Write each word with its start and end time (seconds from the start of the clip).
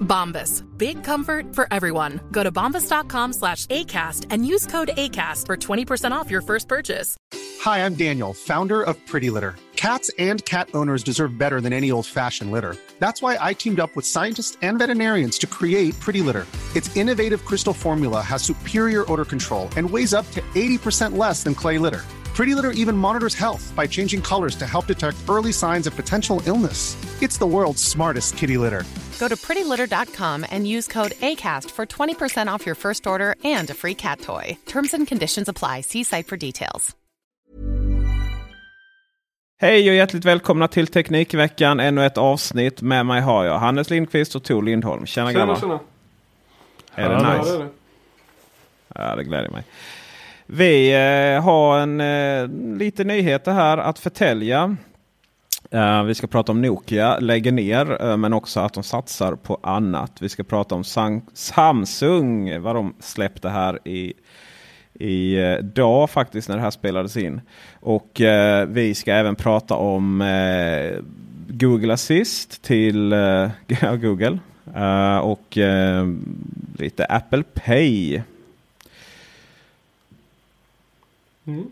Bombas. 0.00 0.62
Big 0.78 1.04
comfort 1.04 1.54
for 1.54 1.68
everyone. 1.70 2.20
Go 2.32 2.42
to 2.42 2.50
bombas.com 2.50 3.32
slash 3.32 3.66
ACAST 3.66 4.26
and 4.30 4.46
use 4.46 4.66
code 4.66 4.88
ACAST 4.96 5.46
for 5.46 5.56
20% 5.56 6.12
off 6.12 6.30
your 6.30 6.42
first 6.42 6.68
purchase. 6.68 7.16
Hi, 7.60 7.84
I'm 7.84 7.94
Daniel, 7.94 8.32
founder 8.32 8.82
of 8.82 8.96
Pretty 9.06 9.30
Litter. 9.30 9.56
Cats 9.76 10.10
and 10.18 10.44
cat 10.44 10.68
owners 10.74 11.02
deserve 11.02 11.38
better 11.38 11.60
than 11.60 11.72
any 11.72 11.90
old 11.90 12.06
fashioned 12.06 12.50
litter. 12.50 12.76
That's 12.98 13.22
why 13.22 13.38
I 13.40 13.52
teamed 13.52 13.80
up 13.80 13.94
with 13.94 14.06
scientists 14.06 14.56
and 14.62 14.78
veterinarians 14.78 15.38
to 15.38 15.46
create 15.46 15.98
Pretty 16.00 16.22
Litter. 16.22 16.46
Its 16.74 16.94
innovative 16.96 17.44
crystal 17.44 17.72
formula 17.72 18.20
has 18.20 18.42
superior 18.42 19.10
odor 19.12 19.24
control 19.24 19.68
and 19.76 19.88
weighs 19.88 20.14
up 20.14 20.30
to 20.32 20.40
80% 20.54 21.16
less 21.16 21.42
than 21.42 21.54
clay 21.54 21.78
litter. 21.78 22.04
Pretty 22.34 22.54
Litter 22.54 22.72
even 22.72 22.96
monitors 22.96 23.34
health 23.34 23.72
by 23.74 23.86
changing 23.86 24.20
colors 24.20 24.56
to 24.56 24.66
help 24.66 24.86
detect 24.86 25.16
early 25.28 25.52
signs 25.52 25.86
of 25.86 25.96
potential 25.96 26.42
illness. 26.46 26.96
It's 27.22 27.38
the 27.38 27.46
world's 27.46 27.82
smartest 27.82 28.36
kitty 28.36 28.58
litter. 28.58 28.84
Go 29.18 29.28
to 29.28 29.36
prettylitter.com 29.36 30.44
and 30.50 30.66
use 30.66 30.92
code 30.92 31.12
ACAST 31.20 31.70
for 31.70 31.86
20% 31.86 32.54
off 32.54 32.66
your 32.66 32.74
first 32.76 33.06
order 33.06 33.34
and 33.58 33.70
a 33.70 33.74
free 33.74 33.94
cat 33.94 34.20
toy. 34.20 34.56
Terms 34.66 34.94
and 34.94 35.08
conditions 35.08 35.48
apply. 35.48 35.80
See 35.82 36.04
site 36.04 36.26
for 36.28 36.36
details. 36.36 36.96
Hej 39.60 39.88
och 39.90 39.94
hjärtligt 39.96 40.24
välkomna 40.24 40.68
till 40.68 40.86
Teknikveckan. 40.86 41.80
Ännu 41.80 42.06
ett 42.06 42.18
avsnitt. 42.18 42.82
Med 42.82 43.06
mig 43.06 43.20
har 43.20 43.44
jag 43.44 43.58
Hannes 43.58 43.90
Lindqvist 43.90 44.34
och 44.34 44.42
Tor 44.42 44.62
Lindholm. 44.62 45.06
Tjena, 45.06 45.30
Tjena, 45.32 45.38
grabbar. 45.46 45.60
tjena. 45.60 45.80
Är 46.94 47.08
det 47.08 47.14
Ja, 47.14 47.38
nice? 47.38 47.50
det 47.50 47.56
är 47.56 47.58
det. 47.64 47.68
Ja, 48.94 49.16
det 49.16 49.24
gläder 49.24 49.48
mig. 49.50 49.62
Vi 50.46 50.92
eh, 51.36 51.42
har 51.42 51.78
en 51.78 52.00
eh, 52.00 52.48
lite 52.78 53.04
nyheter 53.04 53.52
här 53.52 53.78
att 53.78 53.98
förtälja. 53.98 54.76
Eh, 55.70 56.02
vi 56.02 56.14
ska 56.14 56.26
prata 56.26 56.52
om 56.52 56.62
Nokia 56.62 57.18
lägger 57.18 57.52
ner, 57.52 58.02
eh, 58.02 58.16
men 58.16 58.32
också 58.32 58.60
att 58.60 58.72
de 58.72 58.82
satsar 58.82 59.34
på 59.34 59.58
annat. 59.62 60.12
Vi 60.20 60.28
ska 60.28 60.42
prata 60.42 60.74
om 60.74 60.84
Samsung, 61.34 62.60
vad 62.60 62.76
de 62.76 62.94
släppte 63.00 63.48
här 63.48 63.88
i 63.88 64.14
i 64.98 65.36
eh, 65.36 65.56
dag 65.58 66.10
faktiskt 66.10 66.48
när 66.48 66.56
det 66.56 66.62
här 66.62 66.70
spelades 66.70 67.16
in. 67.16 67.40
Och 67.80 68.20
vi 68.68 68.94
ska 68.96 69.12
även 69.12 69.36
prata 69.36 69.74
om 69.74 70.24
Google 71.48 71.94
Assist 71.94 72.62
till 72.62 73.10
Google. 74.00 74.38
Och 75.22 75.58
lite 76.78 77.04
Apple 77.04 77.42
Pay. 77.54 78.22
Mm. 81.44 81.70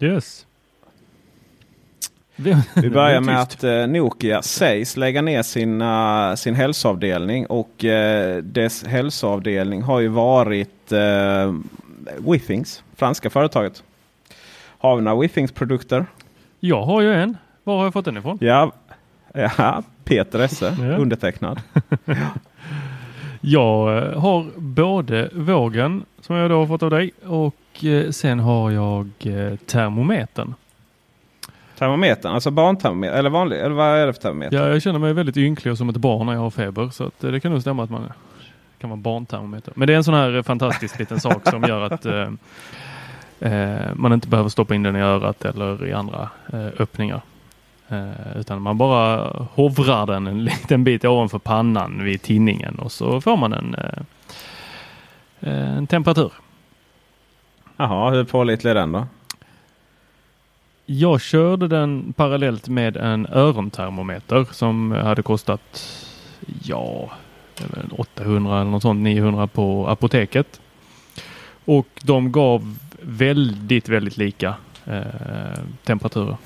Yes. 0.00 0.46
Vi 2.36 2.90
börjar 2.90 3.20
med 3.20 3.40
att 3.40 3.64
eh, 3.64 3.86
Nokia 3.86 4.42
sägs 4.42 4.96
lägga 4.96 5.22
ner 5.22 5.42
sina, 5.42 6.36
sin 6.36 6.54
hälsoavdelning. 6.54 7.46
Och 7.46 7.84
eh, 7.84 8.42
dess 8.42 8.84
hälsoavdelning 8.84 9.82
har 9.82 10.00
ju 10.00 10.08
varit 10.08 10.92
eh, 10.92 11.54
Withings, 12.30 12.82
franska 12.96 13.30
företaget. 13.30 13.82
Har 14.78 14.96
vi 14.96 15.02
några 15.02 15.20
Withings-produkter? 15.20 16.06
Jag 16.60 16.82
har 16.82 17.00
ju 17.00 17.14
en. 17.14 17.36
Var 17.64 17.76
har 17.76 17.84
jag 17.84 17.92
fått 17.92 18.04
den 18.04 18.16
ifrån? 18.16 18.38
Ja, 18.40 18.72
ja 19.34 19.82
Peter 20.04 20.38
Esse, 20.38 20.76
undertecknad. 20.98 21.60
Jag 23.44 23.98
eh, 23.98 24.20
har 24.20 24.46
både 24.56 25.30
vågen 25.32 26.04
som 26.20 26.36
jag 26.36 26.50
då 26.50 26.58
har 26.58 26.66
fått 26.66 26.82
av 26.82 26.90
dig 26.90 27.10
och 27.26 27.84
eh, 27.84 28.10
sen 28.10 28.40
har 28.40 28.70
jag 28.70 29.10
eh, 29.20 29.56
termometern. 29.56 30.54
Termometern, 31.82 32.32
alltså 32.32 32.50
barntermometer, 32.50 33.16
eller 33.16 33.30
vanlig, 33.30 33.60
eller 33.60 33.70
vad 33.74 33.86
är 33.86 34.06
det 34.06 34.12
för 34.12 34.20
termometer? 34.20 34.56
Ja, 34.56 34.68
jag 34.68 34.82
känner 34.82 34.98
mig 34.98 35.12
väldigt 35.12 35.36
ynklig 35.36 35.72
och 35.72 35.78
som 35.78 35.88
ett 35.88 35.96
barn 35.96 36.26
när 36.26 36.32
jag 36.32 36.40
har 36.40 36.50
feber 36.50 36.90
så 36.90 37.04
att, 37.04 37.20
det 37.20 37.40
kan 37.40 37.52
nog 37.52 37.60
stämma 37.60 37.84
att 37.84 37.90
man 37.90 38.12
kan 38.78 38.90
vara 38.90 39.00
barntermometer. 39.00 39.72
Men 39.76 39.86
det 39.86 39.92
är 39.92 39.96
en 39.96 40.04
sån 40.04 40.14
här 40.14 40.36
eh, 40.36 40.42
fantastisk 40.42 40.98
liten 40.98 41.20
sak 41.20 41.48
som 41.48 41.62
gör 41.62 41.80
att 41.92 42.06
eh, 42.06 42.28
eh, 43.40 43.94
man 43.94 44.12
inte 44.12 44.28
behöver 44.28 44.48
stoppa 44.48 44.74
in 44.74 44.82
den 44.82 44.96
i 44.96 45.00
örat 45.00 45.44
eller 45.44 45.86
i 45.86 45.92
andra 45.92 46.28
eh, 46.52 46.66
öppningar. 46.78 47.20
Eh, 47.88 48.36
utan 48.36 48.62
man 48.62 48.78
bara 48.78 49.30
hovrar 49.54 50.06
den 50.06 50.26
en 50.26 50.44
liten 50.44 50.84
bit 50.84 51.04
ovanför 51.04 51.38
pannan 51.38 52.04
vid 52.04 52.22
tinningen 52.22 52.74
och 52.78 52.92
så 52.92 53.20
får 53.20 53.36
man 53.36 53.52
en, 53.52 53.74
eh, 55.40 55.76
en 55.76 55.86
temperatur. 55.86 56.32
Jaha, 57.76 58.10
hur 58.10 58.24
pålitlig 58.24 58.70
är 58.70 58.74
den 58.74 58.92
då? 58.92 59.06
Jag 60.86 61.20
körde 61.20 61.68
den 61.68 62.12
parallellt 62.12 62.68
med 62.68 62.96
en 62.96 63.26
örontermometer 63.26 64.46
som 64.50 64.92
hade 64.92 65.22
kostat 65.22 65.82
ja, 66.62 67.10
800 67.98 68.60
eller 68.60 68.70
något 68.70 68.82
sånt, 68.82 69.00
900 69.00 69.46
på 69.46 69.88
apoteket. 69.88 70.60
Och 71.64 71.88
de 72.02 72.32
gav 72.32 72.76
väldigt, 73.00 73.88
väldigt 73.88 74.16
lika 74.16 74.54
eh, 74.86 75.02
temperaturer. 75.84 76.36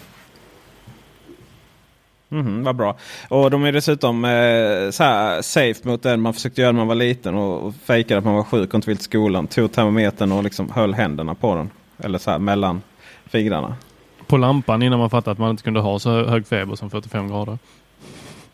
Mm, 2.31 2.65
vad 2.65 2.77
bra. 2.77 2.97
Och 3.29 3.51
de 3.51 3.65
är 3.65 3.73
dessutom 3.73 4.25
eh, 4.25 4.91
så 4.91 5.05
här 5.05 5.43
safe 5.43 5.89
mot 5.89 6.03
den 6.03 6.21
man 6.21 6.35
försökte 6.35 6.61
göra 6.61 6.73
när 6.73 6.79
man 6.79 6.89
var 6.89 6.95
liten 6.95 7.35
och, 7.35 7.67
och 7.67 7.75
fejkade 7.75 8.19
att 8.19 8.25
man 8.25 8.35
var 8.35 8.45
sjuk 8.45 8.69
och 8.69 8.75
inte 8.75 8.87
ville 8.91 8.97
till 8.97 9.05
skolan. 9.05 9.47
Tog 9.47 9.73
termometern 9.73 10.33
och 10.33 10.45
liksom 10.45 10.71
höll 10.71 10.95
händerna 10.95 11.35
på 11.35 11.55
den. 11.55 11.71
Eller 11.99 12.19
så 12.19 12.31
här 12.31 12.39
mellan 12.39 12.83
fingrarna. 13.27 13.77
På 14.27 14.37
lampan 14.37 14.83
innan 14.83 14.99
man 14.99 15.11
fattade 15.11 15.33
att 15.33 15.39
man 15.39 15.51
inte 15.51 15.63
kunde 15.63 15.81
ha 15.81 15.99
så 15.99 16.25
hög 16.25 16.47
feber 16.47 16.75
som 16.75 16.91
45 16.91 17.29
grader. 17.29 17.59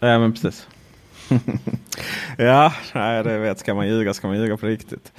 Ja 0.00 0.18
men 0.18 0.32
precis. 0.32 0.66
ja, 2.38 2.72
nej, 2.94 3.24
det 3.24 3.38
vet. 3.38 3.58
Ska 3.58 3.74
man 3.74 3.88
ljuga 3.88 4.14
ska 4.14 4.26
man 4.26 4.36
ljuga 4.36 4.56
på 4.56 4.66
riktigt. 4.66 5.12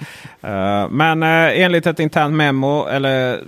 Uh, 0.43 0.89
men 0.89 1.23
uh, 1.23 1.61
enligt 1.61 1.87
ett 1.87 1.99
internt 1.99 2.35
memo, 2.35 2.87
eller 2.87 3.43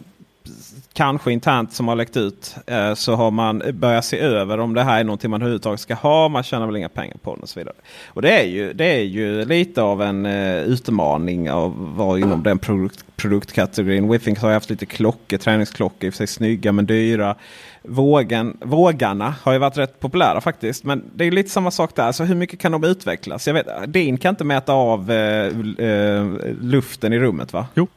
kanske 0.95 1.31
internt 1.31 1.73
som 1.73 1.87
har 1.87 1.95
läckt 1.95 2.17
ut, 2.17 2.55
eh, 2.67 2.93
så 2.93 3.15
har 3.15 3.31
man 3.31 3.61
börjat 3.73 4.05
se 4.05 4.19
över 4.19 4.57
om 4.59 4.73
det 4.73 4.83
här 4.83 4.99
är 4.99 5.03
någonting 5.03 5.31
man 5.31 5.41
överhuvudtaget 5.41 5.79
ska 5.79 5.93
ha. 5.93 6.29
Man 6.29 6.43
tjänar 6.43 6.65
väl 6.65 6.75
inga 6.75 6.89
pengar 6.89 7.17
på 7.21 7.33
den 7.33 7.43
och 7.43 7.49
så 7.49 7.59
vidare. 7.59 7.75
Och 8.07 8.21
det 8.21 8.39
är 8.39 8.45
ju, 8.45 8.73
det 8.73 8.85
är 8.85 9.03
ju 9.03 9.45
lite 9.45 9.81
av 9.81 10.01
en 10.01 10.25
eh, 10.25 10.57
utmaning 10.57 11.51
av 11.51 11.71
att 11.71 11.97
vara 11.97 12.19
inom 12.19 12.43
den 12.43 12.59
produkt, 12.59 13.05
produktkategorin. 13.15 14.11
Withings 14.11 14.39
har 14.39 14.49
ju 14.49 14.53
haft 14.53 14.69
lite 14.69 14.85
klockor, 14.85 15.37
träningsklockor, 15.37 16.07
i 16.07 16.09
och 16.09 16.13
för 16.13 16.17
sig 16.17 16.27
snygga 16.27 16.71
men 16.71 16.85
dyra. 16.85 17.35
Vågen, 17.81 18.57
vågarna 18.61 19.35
har 19.43 19.53
ju 19.53 19.59
varit 19.59 19.77
rätt 19.77 19.99
populära 19.99 20.41
faktiskt. 20.41 20.83
Men 20.83 21.03
det 21.15 21.25
är 21.25 21.31
lite 21.31 21.49
samma 21.49 21.71
sak 21.71 21.95
där. 21.95 22.11
Så 22.11 22.23
hur 22.23 22.35
mycket 22.35 22.59
kan 22.59 22.71
de 22.71 22.83
utvecklas? 22.83 23.47
Jag 23.47 23.53
vet, 23.53 23.67
din 23.87 24.17
kan 24.17 24.29
inte 24.29 24.43
mäta 24.43 24.73
av 24.73 25.11
eh, 25.11 25.45
eh, 25.87 26.25
luften 26.61 27.13
i 27.13 27.19
rummet 27.19 27.53
va? 27.53 27.67
Jo. 27.73 27.87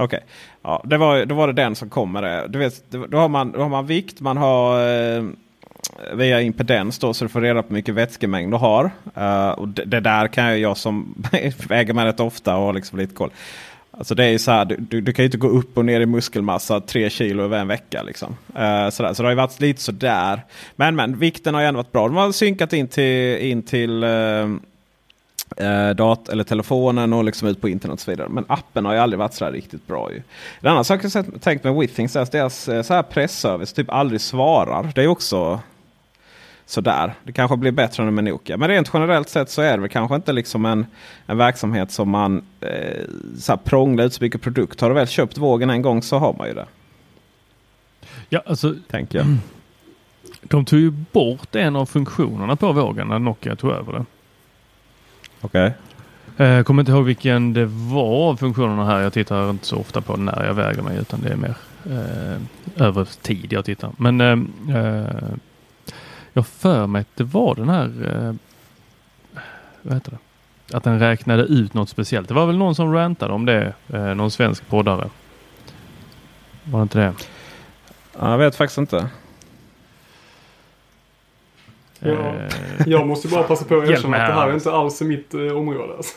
Okej, 0.00 0.24
ja, 0.62 0.82
det 0.84 0.96
var, 0.96 1.24
då 1.24 1.34
var 1.34 1.46
det 1.46 1.52
den 1.52 1.74
som 1.74 1.90
kom 1.90 2.12
med 2.12 2.22
det. 2.22 2.46
Du 2.48 2.58
vet, 2.58 2.90
då, 2.90 3.18
har 3.18 3.28
man, 3.28 3.52
då 3.52 3.60
har 3.60 3.68
man 3.68 3.86
vikt, 3.86 4.20
man 4.20 4.36
har 4.36 4.88
eh, 4.88 5.24
via 6.12 6.40
impedens 6.40 6.98
då 6.98 7.14
så 7.14 7.24
du 7.24 7.28
får 7.28 7.40
reda 7.40 7.62
på 7.62 7.68
hur 7.68 7.74
mycket 7.74 7.94
vätskemängd 7.94 8.52
du 8.52 8.56
har. 8.56 8.90
Uh, 9.16 9.48
och 9.48 9.68
det, 9.68 9.84
det, 9.84 10.00
där 10.00 10.28
kan 10.28 10.44
jag, 10.44 10.58
jag 10.58 10.76
som 10.76 11.14
väger 11.68 11.92
mig 11.92 12.06
rätt 12.06 12.20
ofta 12.20 12.56
och 12.56 12.62
har 12.62 12.72
liksom 12.72 12.98
lite 12.98 13.14
koll. 13.14 13.30
Alltså 13.90 14.14
det 14.14 14.24
är 14.24 14.28
ju 14.28 14.38
så 14.38 14.50
här, 14.50 14.64
du, 14.64 15.00
du, 15.00 15.12
kan 15.12 15.22
ju 15.22 15.26
inte 15.26 15.38
gå 15.38 15.48
upp 15.48 15.78
och 15.78 15.84
ner 15.84 16.00
i 16.00 16.06
muskelmassa 16.06 16.80
tre 16.80 17.10
kilo 17.10 17.42
över 17.42 17.58
en 17.58 17.68
vecka. 17.68 18.02
Liksom. 18.02 18.36
Eh, 18.54 18.84
uh, 18.84 18.90
sådär. 18.90 19.14
Så 19.14 19.22
det 19.22 19.26
har 19.26 19.32
ju 19.32 19.36
varit 19.36 19.60
lite 19.60 19.82
sådär. 19.82 20.42
Men 20.76 20.96
men 20.96 21.18
vikten 21.18 21.54
har 21.54 21.60
ju 21.60 21.66
ändå 21.66 21.78
varit 21.78 21.92
bra. 21.92 22.08
De 22.08 22.16
har 22.16 22.32
synkat 22.32 22.72
in 22.72 22.88
till, 22.88 23.38
in 23.38 23.62
till 23.62 24.04
uh, 24.04 24.56
eh, 25.56 25.90
dat 25.90 26.28
eller 26.28 26.44
telefonen 26.44 27.12
och 27.12 27.24
liksom 27.24 27.48
ut 27.48 27.60
på 27.60 27.68
internet 27.68 27.94
och 27.94 28.00
så 28.00 28.10
vidare. 28.10 28.28
Men 28.28 28.44
appen 28.48 28.84
har 28.84 28.92
ju 28.92 28.98
aldrig 28.98 29.18
varit 29.18 29.34
så 29.34 29.44
här 29.44 29.52
riktigt 29.52 29.86
bra. 29.86 30.12
Ju. 30.12 30.22
En 30.60 30.70
annan 30.70 30.84
sak 30.84 31.04
jag 31.04 31.42
tänkt 31.42 31.64
med 31.64 31.74
Withings 31.74 32.16
är 32.16 32.20
att 32.20 32.32
deras 32.32 32.68
eh, 32.68 32.82
så 32.82 32.94
här 32.94 33.02
pressservice 33.02 33.72
typ 33.72 33.90
aldrig 33.90 34.20
svarar. 34.20 34.92
Det 34.94 35.02
är 35.02 35.06
också 35.06 35.60
sådär. 36.66 37.14
Det 37.24 37.32
kanske 37.32 37.56
blir 37.56 37.72
bättre 37.72 38.02
än 38.02 38.14
med 38.14 38.24
Nokia. 38.24 38.56
Men 38.56 38.68
rent 38.68 38.90
generellt 38.92 39.28
sett 39.28 39.50
så 39.50 39.62
är 39.62 39.72
det 39.72 39.80
väl 39.80 39.90
kanske 39.90 40.14
inte 40.14 40.32
liksom 40.32 40.64
en, 40.64 40.86
en 41.26 41.38
verksamhet 41.38 41.90
som 41.92 42.10
man 42.10 42.42
eh, 42.60 43.04
så 43.38 43.52
här 43.52 43.56
prånglar 43.56 44.04
ut 44.04 44.14
så 44.14 44.24
mycket 44.24 44.42
produkt. 44.42 44.80
Har 44.80 44.88
du 44.88 44.94
väl 44.94 45.06
köpt 45.06 45.38
vågen 45.38 45.70
en 45.70 45.82
gång 45.82 46.02
så 46.02 46.18
har 46.18 46.34
man 46.38 46.48
ju 46.48 46.54
det. 46.54 46.66
Ja, 48.28 48.42
alltså. 48.46 48.74
Tänker 48.90 49.18
jag. 49.18 49.26
De 50.42 50.64
tog 50.64 50.78
ju 50.78 50.90
bort 50.90 51.54
en 51.54 51.76
av 51.76 51.86
funktionerna 51.86 52.56
på 52.56 52.72
vågen 52.72 53.08
när 53.08 53.18
Nokia 53.18 53.56
tog 53.56 53.70
över 53.70 53.92
det. 53.92 54.04
Okej. 55.40 55.72
Okay. 56.34 56.46
Jag 56.46 56.66
kommer 56.66 56.82
inte 56.82 56.92
ihåg 56.92 57.04
vilken 57.04 57.52
det 57.52 57.66
var 57.66 58.36
funktionerna 58.36 58.84
här. 58.84 59.00
Jag 59.00 59.12
tittar 59.12 59.50
inte 59.50 59.66
så 59.66 59.76
ofta 59.76 60.00
på 60.00 60.16
när 60.16 60.44
jag 60.44 60.54
väger 60.54 60.82
mig 60.82 60.98
utan 60.98 61.20
det 61.20 61.28
är 61.28 61.36
mer 61.36 61.54
eh, 61.84 62.40
över 62.86 63.04
tid 63.22 63.52
jag 63.52 63.64
tittar. 63.64 63.90
Men 63.96 64.20
eh, 64.20 64.76
eh 64.76 65.06
jag 66.32 66.46
för 66.46 66.86
mig 66.86 67.00
att 67.00 67.16
det 67.16 67.24
var 67.24 67.54
den 67.54 67.68
här 67.68 67.84
eh, 67.84 68.34
vad 69.82 69.94
heter 69.94 70.10
det? 70.10 70.76
Att 70.76 70.84
den 70.84 70.98
räknade 70.98 71.42
ut 71.42 71.74
något 71.74 71.88
speciellt. 71.88 72.28
Det 72.28 72.34
var 72.34 72.46
väl 72.46 72.58
någon 72.58 72.74
som 72.74 72.94
rantade 72.94 73.32
om 73.32 73.46
det. 73.46 73.72
Eh, 73.88 74.14
någon 74.14 74.30
svensk 74.30 74.68
poddare. 74.68 75.10
Var 76.64 76.78
det 76.78 76.82
inte 76.82 76.98
det? 76.98 77.14
Jag 78.18 78.38
vet 78.38 78.56
faktiskt 78.56 78.78
inte. 78.78 79.08
Ja, 82.00 82.10
eh, 82.10 82.48
jag 82.86 83.06
måste 83.06 83.28
bara 83.28 83.42
passa 83.42 83.64
på 83.64 83.78
att 83.78 83.88
erkänna 83.88 84.16
att 84.16 84.28
det 84.28 84.34
här 84.34 84.48
är 84.48 84.54
inte 84.54 84.72
alls 84.72 85.00
mitt 85.00 85.34
eh, 85.34 85.40
område. 85.40 85.96
Alltså. 85.96 86.16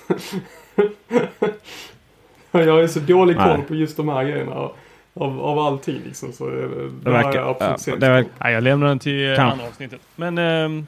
jag 2.52 2.84
är 2.84 2.88
så 2.88 3.00
dålig 3.00 3.38
koll 3.38 3.62
på 3.62 3.76
just 3.76 3.98
de 3.98 4.10
här 4.10 4.24
grejerna. 4.24 4.70
Av, 5.14 5.42
av 5.42 5.60
allting 5.60 6.02
liksom. 6.06 6.34
Så 6.34 6.50
det, 6.50 6.68
det, 6.68 6.90
det 7.04 7.10
verkar, 7.10 7.36
jag 7.36 7.62
absolut 7.62 8.02
ja, 8.02 8.08
det 8.08 8.14
verkar, 8.14 8.32
Nej, 8.38 8.54
jag 8.54 8.64
lämnar 8.64 8.88
den 8.88 9.00
till 9.00 9.36
kan. 9.36 9.50
andra 9.50 9.66
avsnittet. 9.66 10.02
Men 10.16 10.38
eh, 10.38 10.84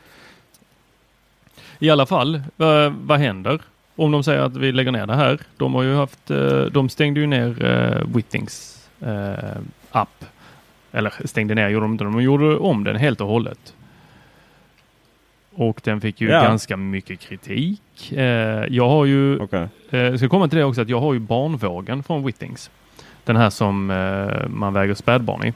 i 1.79 1.89
alla 1.89 2.05
fall, 2.05 2.41
vad, 2.55 2.93
vad 2.93 3.19
händer? 3.19 3.61
Om 3.95 4.11
de 4.11 4.23
säger 4.23 4.41
att 4.41 4.57
vi 4.57 4.71
lägger 4.71 4.91
ner 4.91 5.05
det 5.05 5.15
här. 5.15 5.39
De 5.57 5.73
har 5.73 5.83
ju 5.83 5.95
haft, 5.95 6.31
eh, 6.31 6.61
de 6.61 6.89
stängde 6.89 7.19
ju 7.19 7.27
ner 7.27 7.65
eh, 7.65 8.15
Wittings 8.15 8.87
eh, 9.01 9.61
app. 9.91 10.25
Eller 10.91 11.13
stängde 11.25 11.55
ner 11.55 11.69
gjorde 11.69 11.83
de 11.83 11.91
inte, 11.91 12.03
de 12.03 12.21
gjorde 12.21 12.57
om 12.57 12.83
den 12.83 12.95
helt 12.95 13.21
och 13.21 13.27
hållet. 13.27 13.73
Och 15.55 15.81
den 15.83 16.01
fick 16.01 16.21
ju 16.21 16.29
ja. 16.29 16.43
ganska 16.43 16.77
mycket 16.77 17.19
kritik. 17.19 18.11
Eh, 18.11 18.23
jag 18.69 18.89
har 18.89 19.05
ju, 19.05 19.39
okay. 19.39 19.67
eh, 19.89 19.99
jag 19.99 20.19
ska 20.19 20.29
komma 20.29 20.47
till 20.47 20.57
det 20.57 20.63
också, 20.63 20.81
att 20.81 20.89
jag 20.89 20.99
har 20.99 21.13
ju 21.13 21.19
barnvågen 21.19 22.03
från 22.03 22.25
Wittings. 22.25 22.71
Den 23.23 23.35
här 23.35 23.49
som 23.49 23.91
eh, 23.91 24.47
man 24.49 24.73
väger 24.73 24.93
spädbarn 24.93 25.47
i. 25.47 25.53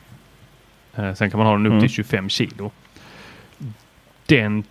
Eh, 0.95 1.13
sen 1.13 1.31
kan 1.31 1.37
man 1.37 1.47
ha 1.47 1.53
den 1.53 1.65
upp 1.65 1.71
mm. 1.71 1.81
till 1.81 1.89
25 1.89 2.29
kilo. 2.29 2.71
Den 4.25 4.63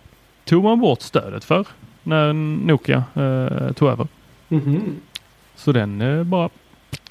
tog 0.45 0.63
man 0.63 0.79
bort 0.79 1.01
stödet 1.01 1.43
för 1.43 1.67
när 2.03 2.33
Nokia 2.33 3.03
eh, 3.13 3.71
tog 3.73 3.89
över. 3.89 4.07
Mm 4.49 4.63
-hmm. 4.63 4.81
Så 5.55 5.71
den 5.71 6.01
eh, 6.01 6.23
bara 6.23 6.49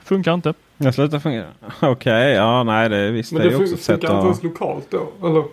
funkar 0.02 0.34
inte. 0.34 0.54
Den 0.76 0.92
slutar 0.92 1.18
fungera? 1.18 1.46
Okej, 1.76 1.90
okay, 1.90 2.30
ja 2.30 2.62
nej 2.62 2.88
det 2.88 3.10
visst. 3.10 3.32
Men 3.32 3.42
det, 3.42 3.48
det 3.48 3.54
är 3.54 3.62
också 3.62 3.76
funkar 3.76 4.16
inte 4.16 4.26
ens 4.26 4.42
lokalt 4.42 4.90
då? 4.90 5.28
Eller? 5.28 5.44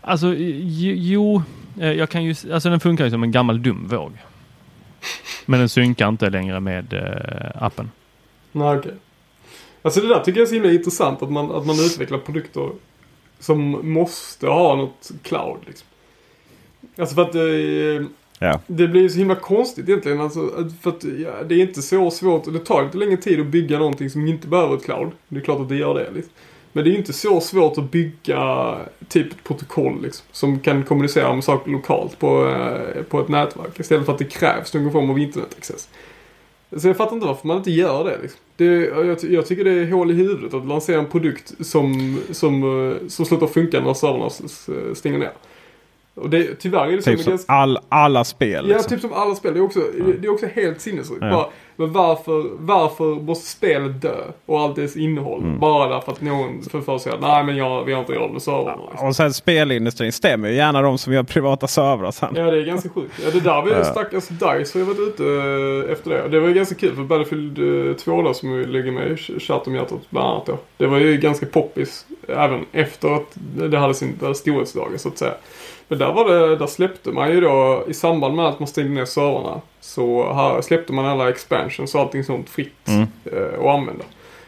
Alltså 0.00 0.34
jo, 0.36 1.42
jag 1.74 2.10
kan 2.10 2.24
ju, 2.24 2.34
alltså 2.52 2.70
den 2.70 2.80
funkar 2.80 3.04
ju 3.04 3.10
som 3.10 3.22
en 3.22 3.32
gammal 3.32 3.62
dum 3.62 3.88
våg. 3.88 4.12
Men 5.46 5.60
den 5.60 5.68
synkar 5.68 6.08
inte 6.08 6.30
längre 6.30 6.60
med 6.60 6.92
äh, 6.92 7.62
appen. 7.62 7.90
Nej, 8.52 8.68
okej. 8.68 8.78
Okay. 8.78 8.92
Alltså 9.82 10.00
det 10.00 10.08
där 10.08 10.20
tycker 10.20 10.40
jag 10.40 10.46
är 10.46 10.48
så 10.48 10.54
himla 10.54 10.72
intressant 10.72 11.22
att 11.22 11.30
man, 11.30 11.50
att 11.50 11.66
man 11.66 11.76
utvecklar 11.76 12.18
produkter 12.18 12.70
som 13.38 13.92
måste 13.92 14.46
ha 14.46 14.76
något 14.76 15.10
cloud. 15.22 15.58
Liksom. 15.66 15.86
Alltså 16.96 17.14
för 17.14 17.22
att 17.22 17.32
det, 17.32 18.06
ja. 18.38 18.60
det 18.66 18.88
blir 18.88 19.08
så 19.08 19.18
himla 19.18 19.34
konstigt 19.34 19.88
egentligen. 19.88 20.20
Alltså, 20.20 20.68
för 20.82 20.90
att 20.90 21.04
ja, 21.04 21.42
det 21.48 21.54
är 21.54 21.58
inte 21.58 21.82
så 21.82 22.10
svårt 22.10 22.46
och 22.46 22.52
det 22.52 22.58
tar 22.58 22.84
inte 22.84 22.98
längre 22.98 23.16
tid 23.16 23.40
att 23.40 23.46
bygga 23.46 23.78
någonting 23.78 24.10
som 24.10 24.26
inte 24.26 24.48
behöver 24.48 24.76
ett 24.76 24.84
cloud. 24.84 25.12
Det 25.28 25.36
är 25.36 25.40
klart 25.40 25.60
att 25.60 25.68
det 25.68 25.76
gör 25.76 25.94
det. 25.94 26.10
Liksom. 26.14 26.32
Men 26.76 26.84
det 26.84 26.90
är 26.90 26.92
ju 26.92 26.98
inte 26.98 27.12
så 27.12 27.40
svårt 27.40 27.78
att 27.78 27.90
bygga 27.90 28.76
typ 29.08 29.32
ett 29.32 29.44
protokoll 29.44 30.02
liksom, 30.02 30.26
som 30.32 30.60
kan 30.60 30.82
kommunicera 30.82 31.34
med 31.34 31.44
saker 31.44 31.70
lokalt 31.70 32.18
på, 32.18 32.46
eh, 32.46 33.02
på 33.02 33.20
ett 33.20 33.28
nätverk. 33.28 33.80
Istället 33.80 34.06
för 34.06 34.12
att 34.12 34.18
det 34.18 34.24
krävs 34.24 34.74
någon 34.74 34.92
form 34.92 35.10
av 35.10 35.18
internetaccess. 35.18 35.88
Så 36.76 36.88
jag 36.88 36.96
fattar 36.96 37.14
inte 37.14 37.26
varför 37.26 37.46
man 37.46 37.56
inte 37.56 37.70
gör 37.70 38.04
det. 38.04 38.18
Liksom. 38.22 38.40
det 38.56 38.64
jag, 38.64 39.24
jag, 39.24 39.46
tycker 39.46 39.64
det 39.64 39.70
är 39.70 39.90
hål 39.90 40.10
i 40.10 40.14
huvudet 40.14 40.54
att 40.54 40.66
lansera 40.66 40.98
en 40.98 41.06
produkt 41.06 41.66
som, 41.66 42.18
som, 42.30 42.62
eh, 42.62 43.08
som 43.08 43.26
slutar 43.26 43.46
funka 43.46 43.80
när 43.80 43.94
servrarna 43.94 44.30
stänger 44.94 45.18
ner. 45.18 45.32
Och 46.14 46.30
det, 46.30 46.54
tyvärr 46.54 46.86
är 46.86 46.96
det 46.96 47.02
typ 47.02 47.20
som 47.20 47.30
ganska... 47.30 47.52
all, 47.52 47.78
alla 47.88 48.24
spel. 48.24 48.50
Ja, 48.68 48.76
liksom. 48.76 48.90
typ 48.90 49.00
som 49.00 49.12
alla 49.12 49.34
spel. 49.34 49.54
Det 49.54 49.60
är 49.60 49.64
också, 49.64 49.80
ja. 49.98 50.04
det 50.18 50.26
är 50.26 50.32
också 50.32 50.46
helt 50.46 50.80
sinnessjukt. 50.80 51.22
Ja. 51.22 51.50
Men 51.76 51.92
varför, 51.92 52.50
varför 52.58 53.04
måste 53.04 53.46
spelet 53.46 54.02
dö? 54.02 54.16
Och 54.46 54.60
allt 54.60 54.76
dess 54.76 54.96
innehåll. 54.96 55.42
Mm. 55.42 55.58
Bara 55.58 55.88
därför 55.88 56.12
att 56.12 56.20
någon 56.20 56.62
får 56.62 56.80
för 56.80 56.98
sig 56.98 57.12
att 57.12 57.20
nej 57.20 57.44
men 57.44 57.56
jag, 57.56 57.84
vi 57.84 57.92
har 57.92 58.00
inte 58.00 58.12
råd 58.12 58.32
med 58.32 58.42
servrarna. 58.42 58.82
Liksom. 58.90 59.08
Och 59.08 59.16
sen 59.16 59.32
spelindustrin 59.32 60.12
stämmer 60.12 60.48
ju 60.48 60.54
gärna 60.54 60.82
de 60.82 60.98
som 60.98 61.12
gör 61.12 61.22
privata 61.22 61.66
servrar 61.66 62.10
sen. 62.10 62.32
Ja 62.36 62.50
det 62.50 62.58
är 62.58 62.64
ganska 62.64 62.88
sjukt. 62.88 63.12
Ja 63.24 63.30
det 63.30 63.40
där 63.40 63.62
var 63.62 63.68
ju 63.68 63.84
stackars 63.84 64.28
DICE 64.28 64.78
har 64.78 64.84
varit 64.84 65.00
ute 65.00 65.24
eh, 65.24 65.92
efter 65.92 66.10
det. 66.10 66.28
Det 66.28 66.40
var 66.40 66.48
ju 66.48 66.54
ganska 66.54 66.74
kul 66.74 66.96
för 66.96 67.02
Battlefield 67.02 67.98
2 67.98 68.18
eh, 68.18 68.24
då 68.24 68.34
som 68.34 68.60
ligger 68.60 68.92
med 68.92 69.10
i 69.10 69.40
chatt 69.40 69.66
om 69.66 69.74
hjärtat 69.74 70.10
bland 70.10 70.28
annat 70.28 70.46
då. 70.46 70.58
Det 70.76 70.86
var 70.86 70.98
ju 70.98 71.16
ganska 71.16 71.46
poppis 71.46 72.06
även 72.28 72.66
efter 72.72 73.14
att 73.14 73.36
det 73.70 73.78
hade 73.78 73.94
sin 73.94 74.18
storhetsdagar 74.34 74.98
så 74.98 75.08
att 75.08 75.18
säga. 75.18 75.34
Men 75.88 75.98
där, 75.98 76.12
var 76.12 76.28
det, 76.28 76.56
där 76.56 76.66
släppte 76.66 77.10
man 77.10 77.30
ju 77.30 77.40
då 77.40 77.84
i 77.88 77.94
samband 77.94 78.36
med 78.36 78.46
att 78.46 78.58
man 78.58 78.68
stängde 78.68 78.90
ner 78.90 79.04
servrarna. 79.04 79.60
Så 79.80 80.32
här 80.32 80.60
släppte 80.60 80.92
man 80.92 81.06
alla 81.06 81.28
expansions 81.28 81.94
och 81.94 82.00
allting 82.00 82.24
sånt 82.24 82.50
fritt 82.50 82.88
mm. 82.88 83.06
eh, 83.24 83.60
att 83.60 83.66
använda. 83.66 84.04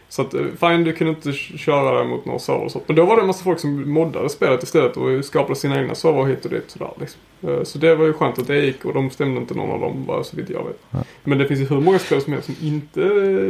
Så 0.09 0.23
att 0.23 0.35
eh, 0.35 0.45
fine, 0.61 0.85
du 0.85 0.93
kunde 0.93 1.11
inte 1.11 1.33
köra 1.33 1.99
det 1.99 2.05
mot 2.05 2.25
några 2.25 2.39
server 2.39 2.65
och 2.65 2.73
sånt. 2.73 2.85
Men 2.87 2.97
då 2.97 3.05
var 3.05 3.17
det 3.17 3.23
en 3.23 3.27
massa 3.27 3.45
folk 3.45 3.61
som 3.61 3.93
moddade 3.93 4.29
spelet 4.29 4.63
istället 4.63 4.97
och 4.97 5.25
skapade 5.25 5.57
sina 5.57 5.81
egna 5.81 5.95
server 5.95 6.25
hit 6.25 6.45
och 6.45 6.51
dit. 6.51 6.71
Sådär, 6.71 6.91
liksom. 7.01 7.21
Eh, 7.43 7.63
så 7.63 7.79
det 7.79 7.95
var 7.95 8.07
ju 8.07 8.13
skönt 8.13 8.39
att 8.39 8.47
det 8.47 8.59
gick 8.59 8.85
och 8.85 8.95
de 8.95 9.11
stämde 9.11 9.41
inte 9.41 9.55
någon 9.55 9.71
av 9.71 9.81
dem 9.81 10.05
bara 10.07 10.25
så 10.25 10.37
vitt 10.37 10.51
jag 10.51 10.65
vet. 10.65 10.81
Ja. 10.91 10.99
Men 11.25 11.39
det 11.39 11.49
finns 11.49 11.61
ju 11.61 11.65
hur 11.65 11.81
många 11.81 11.99
spel 11.99 12.23
som 12.23 12.33
helst 12.33 12.47
som 12.47 12.67
inte 12.67 13.01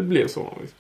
blev 0.03 0.27
sådana. 0.27 0.53
Liksom. 0.61 0.79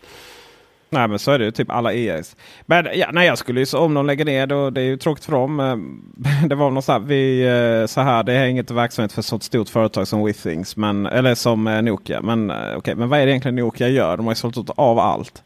Nej 0.96 1.08
men 1.08 1.18
så 1.18 1.30
är 1.30 1.38
det 1.38 1.44
ju 1.44 1.50
typ 1.50 1.70
alla 1.70 1.92
EAs. 1.92 2.36
Men 2.66 2.86
ja, 2.94 3.10
nej, 3.12 3.26
jag 3.26 3.38
skulle 3.38 3.60
ju 3.60 3.78
om 3.78 3.94
de 3.94 4.06
lägger 4.06 4.24
ner 4.24 4.46
då. 4.46 4.70
Det 4.70 4.80
är 4.80 4.84
ju 4.84 4.96
tråkigt 4.96 5.24
för 5.24 5.32
dem. 5.32 5.60
Eh, 5.60 6.46
det 6.48 6.54
var 6.54 6.70
någon 6.70 6.82
så 6.82 6.92
här, 6.92 6.98
vi, 6.98 7.42
eh, 7.82 7.86
så 7.86 8.00
här, 8.00 8.22
det 8.22 8.32
är 8.32 8.46
inget 8.46 8.70
verksamhet 8.70 9.12
för 9.12 9.20
ett 9.20 9.26
så 9.26 9.38
stort 9.38 9.68
företag 9.68 10.08
som 10.08 10.24
Withings. 10.24 10.76
Men, 10.76 11.06
eller 11.06 11.34
som 11.34 11.66
eh, 11.66 11.82
Nokia. 11.82 12.22
Men, 12.22 12.52
okay, 12.76 12.94
men 12.94 13.08
vad 13.08 13.20
är 13.20 13.26
det 13.26 13.32
egentligen 13.32 13.56
Nokia 13.56 13.88
gör? 13.88 14.16
De 14.16 14.26
har 14.26 14.32
ju 14.32 14.36
sålt 14.36 14.70
av 14.76 14.98
allt. 14.98 15.42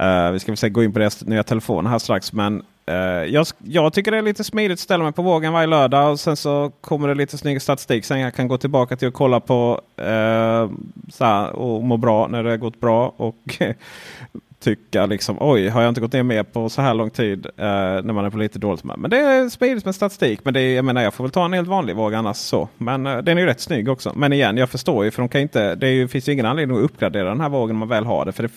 Uh, 0.00 0.30
vi 0.30 0.38
ska 0.38 0.54
väl 0.54 0.70
gå 0.70 0.84
in 0.84 0.92
på 0.92 0.98
deras 0.98 1.24
nya 1.24 1.42
telefoner 1.42 1.90
här 1.90 1.98
strax. 1.98 2.32
Men 2.32 2.62
uh, 2.90 2.96
jag, 3.24 3.46
jag, 3.58 3.92
tycker 3.92 4.10
det 4.10 4.18
är 4.18 4.22
lite 4.22 4.44
smidigt 4.44 4.72
att 4.72 4.80
ställa 4.80 5.04
mig 5.04 5.12
på 5.12 5.22
vågen 5.22 5.52
varje 5.52 5.66
lördag. 5.66 6.12
Och 6.12 6.20
sen 6.20 6.36
så 6.36 6.72
kommer 6.80 7.08
det 7.08 7.14
lite 7.14 7.38
snygg 7.38 7.62
statistik. 7.62 8.04
Sen 8.04 8.20
jag 8.20 8.34
kan 8.34 8.48
gå 8.48 8.58
tillbaka 8.58 8.96
till 8.96 9.08
att 9.08 9.14
kolla 9.14 9.40
på 9.40 9.80
uh, 10.00 10.70
så 11.12 11.46
och 11.46 11.82
må 11.82 11.96
bra 11.96 12.28
när 12.28 12.42
det 12.42 12.50
har 12.50 12.56
gått 12.56 12.80
bra. 12.80 13.14
Och 13.16 13.36
tycka 14.60 15.06
liksom 15.06 15.36
oj, 15.40 15.68
har 15.68 15.82
jag 15.82 15.88
inte 15.88 16.00
gått 16.00 16.12
ner 16.12 16.22
mer 16.22 16.42
på 16.42 16.68
så 16.68 16.82
här 16.82 16.94
lång 16.94 17.10
tid 17.10 17.46
eh, 17.46 17.64
när 17.66 18.12
man 18.12 18.24
är 18.24 18.30
på 18.30 18.38
lite 18.38 18.58
dåligt 18.58 18.82
humör. 18.82 18.96
Men 18.96 19.10
det 19.10 19.18
är 19.18 19.48
smidigt 19.48 19.84
med 19.84 19.94
statistik. 19.94 20.40
Men 20.42 20.54
det 20.54 20.60
är, 20.60 20.76
jag 20.76 20.84
menar, 20.84 21.02
jag 21.02 21.14
får 21.14 21.24
väl 21.24 21.30
ta 21.30 21.44
en 21.44 21.52
helt 21.52 21.68
vanlig 21.68 21.96
våg 21.96 22.14
annars 22.14 22.36
så. 22.36 22.68
Men 22.78 23.06
eh, 23.06 23.18
den 23.18 23.38
är 23.38 23.42
ju 23.42 23.46
rätt 23.46 23.60
snygg 23.60 23.88
också. 23.88 24.12
Men 24.16 24.32
igen, 24.32 24.56
jag 24.56 24.70
förstår 24.70 25.04
ju 25.04 25.10
för 25.10 25.22
de 25.22 25.28
kan 25.28 25.40
inte. 25.40 25.74
Det 25.74 25.90
ju, 25.90 26.08
finns 26.08 26.28
ju 26.28 26.32
ingen 26.32 26.46
anledning 26.46 26.76
att 26.76 26.82
uppgradera 26.82 27.28
den 27.28 27.40
här 27.40 27.48
vågen 27.48 27.76
om 27.76 27.78
man 27.78 27.88
väl 27.88 28.04
har 28.04 28.24
det. 28.24 28.32
För 28.32 28.42
det, 28.42 28.52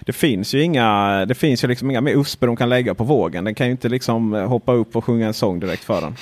det 0.00 0.12
finns 0.12 0.54
ju 0.54 0.62
inga. 0.62 1.24
Det 1.26 1.34
finns 1.34 1.64
ju 1.64 1.68
liksom 1.68 1.90
inga 1.90 2.00
mer 2.00 2.12
USP 2.12 2.40
de 2.40 2.56
kan 2.56 2.68
lägga 2.68 2.94
på 2.94 3.04
vågen. 3.04 3.44
Den 3.44 3.54
kan 3.54 3.66
ju 3.66 3.72
inte 3.72 3.88
liksom 3.88 4.34
eh, 4.34 4.46
hoppa 4.46 4.72
upp 4.72 4.96
och 4.96 5.04
sjunga 5.04 5.26
en 5.26 5.34
sång 5.34 5.60
direkt 5.60 5.84
för 5.84 6.00
den. 6.00 6.14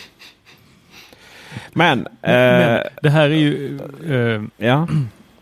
Men, 1.73 1.99
men, 1.99 2.09
men 2.23 2.77
eh, 2.77 2.83
det 3.03 3.11
här 3.11 3.31
är 3.31 3.35
ju. 3.35 3.79
Eh, 4.09 4.67
ja. 4.67 4.89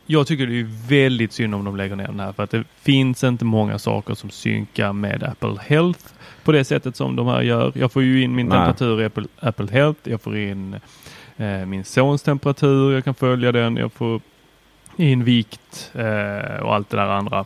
Jag 0.06 0.26
tycker 0.26 0.46
det 0.46 0.60
är 0.60 0.88
väldigt 0.88 1.32
synd 1.32 1.54
om 1.54 1.64
de 1.64 1.76
lägger 1.76 1.96
ner 1.96 2.06
den 2.06 2.20
här 2.20 2.32
för 2.32 2.42
att 2.42 2.50
det 2.50 2.64
finns 2.82 3.24
inte 3.24 3.44
många 3.44 3.78
saker 3.78 4.14
som 4.14 4.30
synkar 4.30 4.92
med 4.92 5.22
Apple 5.22 5.56
Health 5.60 6.04
på 6.44 6.52
det 6.52 6.64
sättet 6.64 6.96
som 6.96 7.16
de 7.16 7.26
här 7.26 7.42
gör. 7.42 7.72
Jag 7.74 7.92
får 7.92 8.02
ju 8.02 8.22
in 8.22 8.34
min 8.34 8.46
Nej. 8.46 8.58
temperatur 8.58 9.02
i 9.02 9.04
Apple, 9.04 9.26
Apple 9.40 9.66
Health. 9.72 10.00
Jag 10.02 10.20
får 10.20 10.36
in 10.36 10.76
eh, 11.36 11.66
min 11.66 11.84
sons 11.84 12.22
temperatur. 12.22 12.92
Jag 12.92 13.04
kan 13.04 13.14
följa 13.14 13.52
den. 13.52 13.76
Jag 13.76 13.92
får 13.92 14.20
in 14.96 15.24
vikt 15.24 15.90
eh, 15.94 16.62
och 16.62 16.74
allt 16.74 16.90
det 16.90 16.96
där 16.96 17.06
andra. 17.06 17.44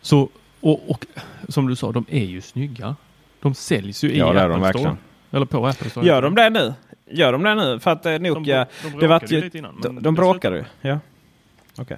Så 0.00 0.28
och, 0.60 0.90
och, 0.90 1.06
som 1.48 1.66
du 1.66 1.76
sa, 1.76 1.92
de 1.92 2.04
är 2.08 2.24
ju 2.24 2.40
snygga. 2.40 2.96
De 3.40 3.54
säljs 3.54 4.04
ju 4.04 4.10
i 4.10 4.18
ja, 4.18 4.40
Apple 4.40 4.68
Store. 4.68 4.96
Eller 5.30 5.46
på 5.46 5.66
Apple 5.66 5.90
Store. 5.90 6.06
Gör 6.06 6.22
de 6.22 6.34
det 6.34 6.50
nu? 6.50 6.74
Gör 7.10 7.32
de 7.32 7.42
det 7.42 7.54
nu? 7.54 7.80
För 7.80 7.90
att 7.90 8.06
eh, 8.06 8.18
Nokia... 8.18 8.66
De, 8.82 9.00
de, 9.00 9.18
de 9.20 9.26
ju 9.26 9.50
innan. 9.54 9.80
De, 9.80 10.02
de 10.02 10.14
bråkade 10.14 10.56
ju, 10.56 10.64
ja. 10.80 10.98
Okay. 11.78 11.96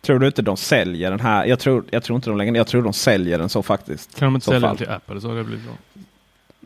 Tror 0.00 0.18
du 0.18 0.26
inte 0.26 0.42
de 0.42 0.56
säljer 0.56 1.10
den 1.10 1.20
här? 1.20 1.44
Jag 1.44 1.58
tror, 1.58 1.84
jag 1.90 2.02
tror 2.02 2.16
inte 2.16 2.30
de 2.30 2.38
lägger 2.38 2.54
Jag 2.54 2.66
tror 2.66 2.82
de 2.82 2.92
säljer 2.92 3.38
den 3.38 3.48
så 3.48 3.62
faktiskt. 3.62 4.18
Kan 4.18 4.26
de 4.26 4.34
inte 4.34 4.44
sälja 4.44 4.68
den 4.68 4.76
till 4.76 4.90
Apple 4.90 5.20
så 5.20 5.28
hade 5.28 5.40
det 5.40 5.44
blivit 5.44 5.64
bra. 5.64 5.74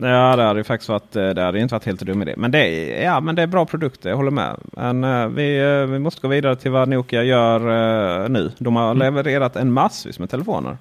Ja, 0.09 0.35
det 0.35 0.43
hade 0.43 0.59
ju 0.59 0.63
faktiskt 0.63 0.89
varit, 0.89 1.15
eh, 1.15 1.29
det 1.29 1.41
hade 1.41 1.59
inte 1.59 1.75
varit 1.75 1.85
helt 1.85 2.01
dum 2.01 2.21
idé. 2.21 2.33
Men 2.37 2.51
det 2.51 2.59
är, 2.59 3.03
ja, 3.03 3.19
men 3.19 3.35
det 3.35 3.41
är 3.41 3.47
bra 3.47 3.65
produkter, 3.65 4.09
jag 4.09 4.17
håller 4.17 4.31
med. 4.31 4.57
Men 4.63 5.03
uh, 5.03 5.27
vi, 5.27 5.61
uh, 5.61 5.85
vi 5.85 5.99
måste 5.99 6.21
gå 6.21 6.27
vidare 6.27 6.55
till 6.55 6.71
vad 6.71 6.87
Nokia 6.87 7.23
gör 7.23 8.29
nu. 8.29 8.51
De 8.57 8.75
har 8.75 8.91
mm. 8.91 8.99
levererat 8.99 9.55
en 9.55 9.73
massvis 9.73 10.19
med 10.19 10.29
telefoner. 10.29 10.77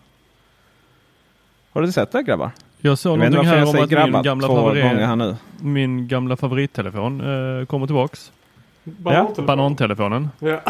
Har 1.72 1.82
du 1.82 1.92
sett 1.92 2.12
det 2.12 2.22
grabbar? 2.22 2.50
Jag 2.78 2.98
såg 2.98 3.18
någonting 3.18 3.44
här 3.44 3.62
om 3.62 3.68
att 3.68 3.90
min 3.90 4.22
gamla, 4.22 4.48
favorit, 4.48 5.36
min 5.60 6.08
gamla 6.08 6.36
favorittelefon 6.36 7.18
kommer 7.66 7.86
tillbaks. 7.86 8.32
Banantelefonen. 8.98 9.46
Banantelefonen. 9.46 10.30
Ja. 10.38 10.60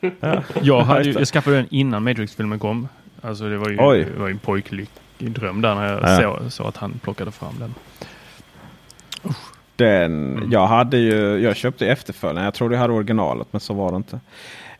ja. 0.20 0.42
Jag, 0.62 0.80
hade 0.80 1.04
ju, 1.04 1.12
jag 1.12 1.28
skaffade 1.28 1.56
den 1.56 1.66
innan 1.70 2.04
Matrix-filmen 2.04 2.58
kom. 2.58 2.88
Alltså 3.20 3.44
det 3.48 3.56
var 3.56 3.68
ju, 3.68 3.76
det 3.76 4.18
var 4.18 4.26
ju 4.26 4.32
en 4.32 4.38
pojklig 4.38 4.88
dröm 5.18 5.60
där 5.60 5.74
när 5.74 5.92
jag 5.92 6.02
ja. 6.02 6.38
såg 6.38 6.52
så 6.52 6.68
att 6.68 6.76
han 6.76 6.92
plockade 7.02 7.30
fram 7.30 7.54
den. 7.58 7.74
Den, 9.76 10.36
mm. 10.36 10.52
Jag 10.52 10.66
hade 10.66 10.98
ju, 10.98 11.38
jag 11.38 11.56
köpte 11.56 11.86
efterföljaren. 11.86 12.44
Jag 12.44 12.54
trodde 12.54 12.74
jag 12.74 12.80
hade 12.80 12.92
originalet 12.92 13.48
men 13.50 13.60
så 13.60 13.74
var 13.74 13.90
det 13.90 13.96
inte. 13.96 14.20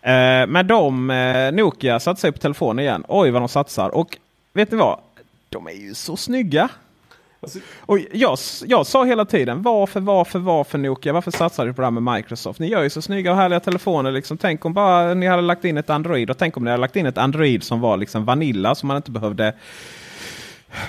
Eh, 0.02 0.46
men 0.46 0.66
de, 0.66 1.10
eh, 1.10 1.52
Nokia 1.52 2.00
satsar 2.00 2.30
på 2.30 2.38
telefon 2.38 2.78
igen. 2.78 3.04
Oj 3.08 3.30
vad 3.30 3.42
de 3.42 3.48
satsar. 3.48 3.94
Och 3.94 4.18
vet 4.52 4.70
ni 4.70 4.76
vad? 4.76 5.00
De 5.48 5.66
är 5.66 5.72
ju 5.72 5.94
så 5.94 6.16
snygga. 6.16 6.68
Alltså, 7.42 7.58
och 7.80 7.98
jag, 8.12 8.38
jag 8.64 8.86
sa 8.86 9.04
hela 9.04 9.24
tiden 9.24 9.62
varför, 9.62 10.00
varför, 10.00 10.38
varför 10.38 10.78
Nokia? 10.78 11.12
Varför 11.12 11.30
satsar 11.30 11.66
du 11.66 11.72
på 11.72 11.80
det 11.80 11.86
här 11.86 12.00
med 12.00 12.14
Microsoft? 12.14 12.60
Ni 12.60 12.68
gör 12.68 12.82
ju 12.82 12.90
så 12.90 13.02
snygga 13.02 13.30
och 13.30 13.36
härliga 13.36 13.60
telefoner. 13.60 14.12
Liksom. 14.12 14.38
Tänk 14.38 14.64
om 14.64 14.72
bara 14.74 15.14
ni 15.14 15.26
hade 15.26 15.42
lagt 15.42 15.64
in 15.64 15.78
ett 15.78 15.90
Android 15.90 16.30
och 16.30 16.38
tänk 16.38 16.56
om 16.56 16.64
ni 16.64 16.70
hade 16.70 16.80
lagt 16.80 16.96
in 16.96 17.06
ett 17.06 17.18
Android 17.18 17.62
som 17.62 17.80
var 17.80 17.96
liksom 17.96 18.24
Vanilla 18.24 18.74
som 18.74 18.86
man 18.86 18.96
inte 18.96 19.10
behövde 19.10 19.54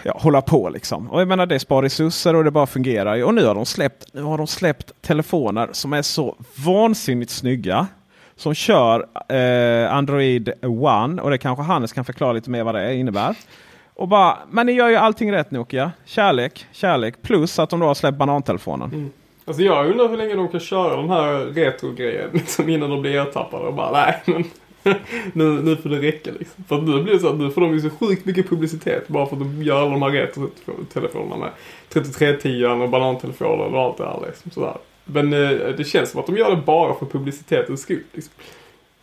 ja, 0.04 0.18
hålla 0.22 0.42
på 0.42 0.70
liksom. 0.70 1.12
Och 1.12 1.22
jag 1.22 1.28
menar 1.28 1.46
det 1.46 1.60
spar 1.60 1.82
resurser 1.82 2.36
och 2.36 2.44
det 2.44 2.52
bara 2.52 2.68
fungerar. 2.68 3.24
Och 3.24 3.34
nu 3.34 3.46
har 3.46 3.56
de 3.56 3.66
släppt, 3.66 4.06
nu 4.14 4.22
har 4.22 4.38
de 4.38 4.48
släppt 4.48 5.02
telefoner 5.02 5.70
som 5.72 5.94
är 5.94 6.02
så 6.02 6.36
vansinnigt 6.56 7.32
snygga. 7.32 7.88
Som 8.36 8.54
kör 8.54 9.06
eh, 9.30 9.94
Android 9.94 10.50
One 10.62 11.22
och 11.22 11.30
det 11.30 11.38
kanske 11.38 11.64
Hannes 11.64 11.94
kan 11.94 12.06
förklara 12.06 12.34
lite 12.34 12.50
mer 12.50 12.64
vad 12.64 12.76
det 12.76 12.96
innebär. 12.96 13.36
Och 13.96 14.08
bara, 14.08 14.38
men 14.52 14.66
ni 14.66 14.72
gör 14.72 14.90
ju 14.90 14.96
allting 14.96 15.32
rätt 15.32 15.52
Nokia. 15.52 15.92
Kärlek, 16.06 16.66
kärlek. 16.72 17.22
Plus 17.22 17.60
att 17.60 17.70
de 17.70 17.80
då 17.80 17.86
har 17.86 17.94
släppt 17.94 18.18
banantelefonen. 18.18 18.90
Mm. 18.94 19.12
Alltså 19.46 19.64
jag 19.64 19.90
undrar 19.90 20.10
hur 20.10 20.18
länge 20.18 20.36
de 20.36 20.48
kan 20.48 20.60
köra 20.60 20.96
den 20.96 21.10
här 21.10 21.46
retro-grejen 21.46 22.30
liksom 22.34 22.70
innan 22.70 22.90
de 22.90 23.02
blir 23.02 23.16
ertappade 23.16 23.66
och 23.66 23.74
bara 23.74 23.92
nej 23.92 24.22
men 24.26 24.44
nu, 25.34 25.62
nu 25.62 25.76
får 25.76 25.90
det 25.90 26.02
räcka 26.02 26.32
liksom. 26.40 26.64
För 26.64 26.82
nu 26.82 27.04
blir 27.04 27.14
det 27.14 27.20
så 27.20 27.28
att 27.28 27.38
nu 27.38 27.52
får 27.52 27.62
de 27.62 27.74
ju 27.74 27.82
så 27.82 27.90
sjukt 27.90 28.26
mycket 28.26 28.50
publicitet 28.50 29.08
bara 29.08 29.26
för 29.26 29.36
att 29.36 29.42
de 29.42 29.64
gör 29.64 29.82
alla 29.82 29.92
de 29.92 30.02
här 30.02 30.10
retro-telefonerna 30.10 31.38
med 31.38 31.50
3310 31.90 32.66
och 32.66 32.90
banantelefoner 32.90 33.64
och 33.64 33.82
allt 33.82 33.98
det 33.98 34.06
här 34.06 34.20
liksom. 34.28 34.52
Sådär. 34.52 34.78
Men 35.06 35.34
eh, 35.34 35.50
det 35.50 35.88
känns 35.88 36.12
som 36.12 36.20
att 36.20 36.26
de 36.26 36.38
gör 36.38 36.56
det 36.56 36.62
bara 36.66 36.96
för 36.96 37.06
publicitetens 37.06 37.82
skull. 37.82 38.04
Liksom. 38.14 38.34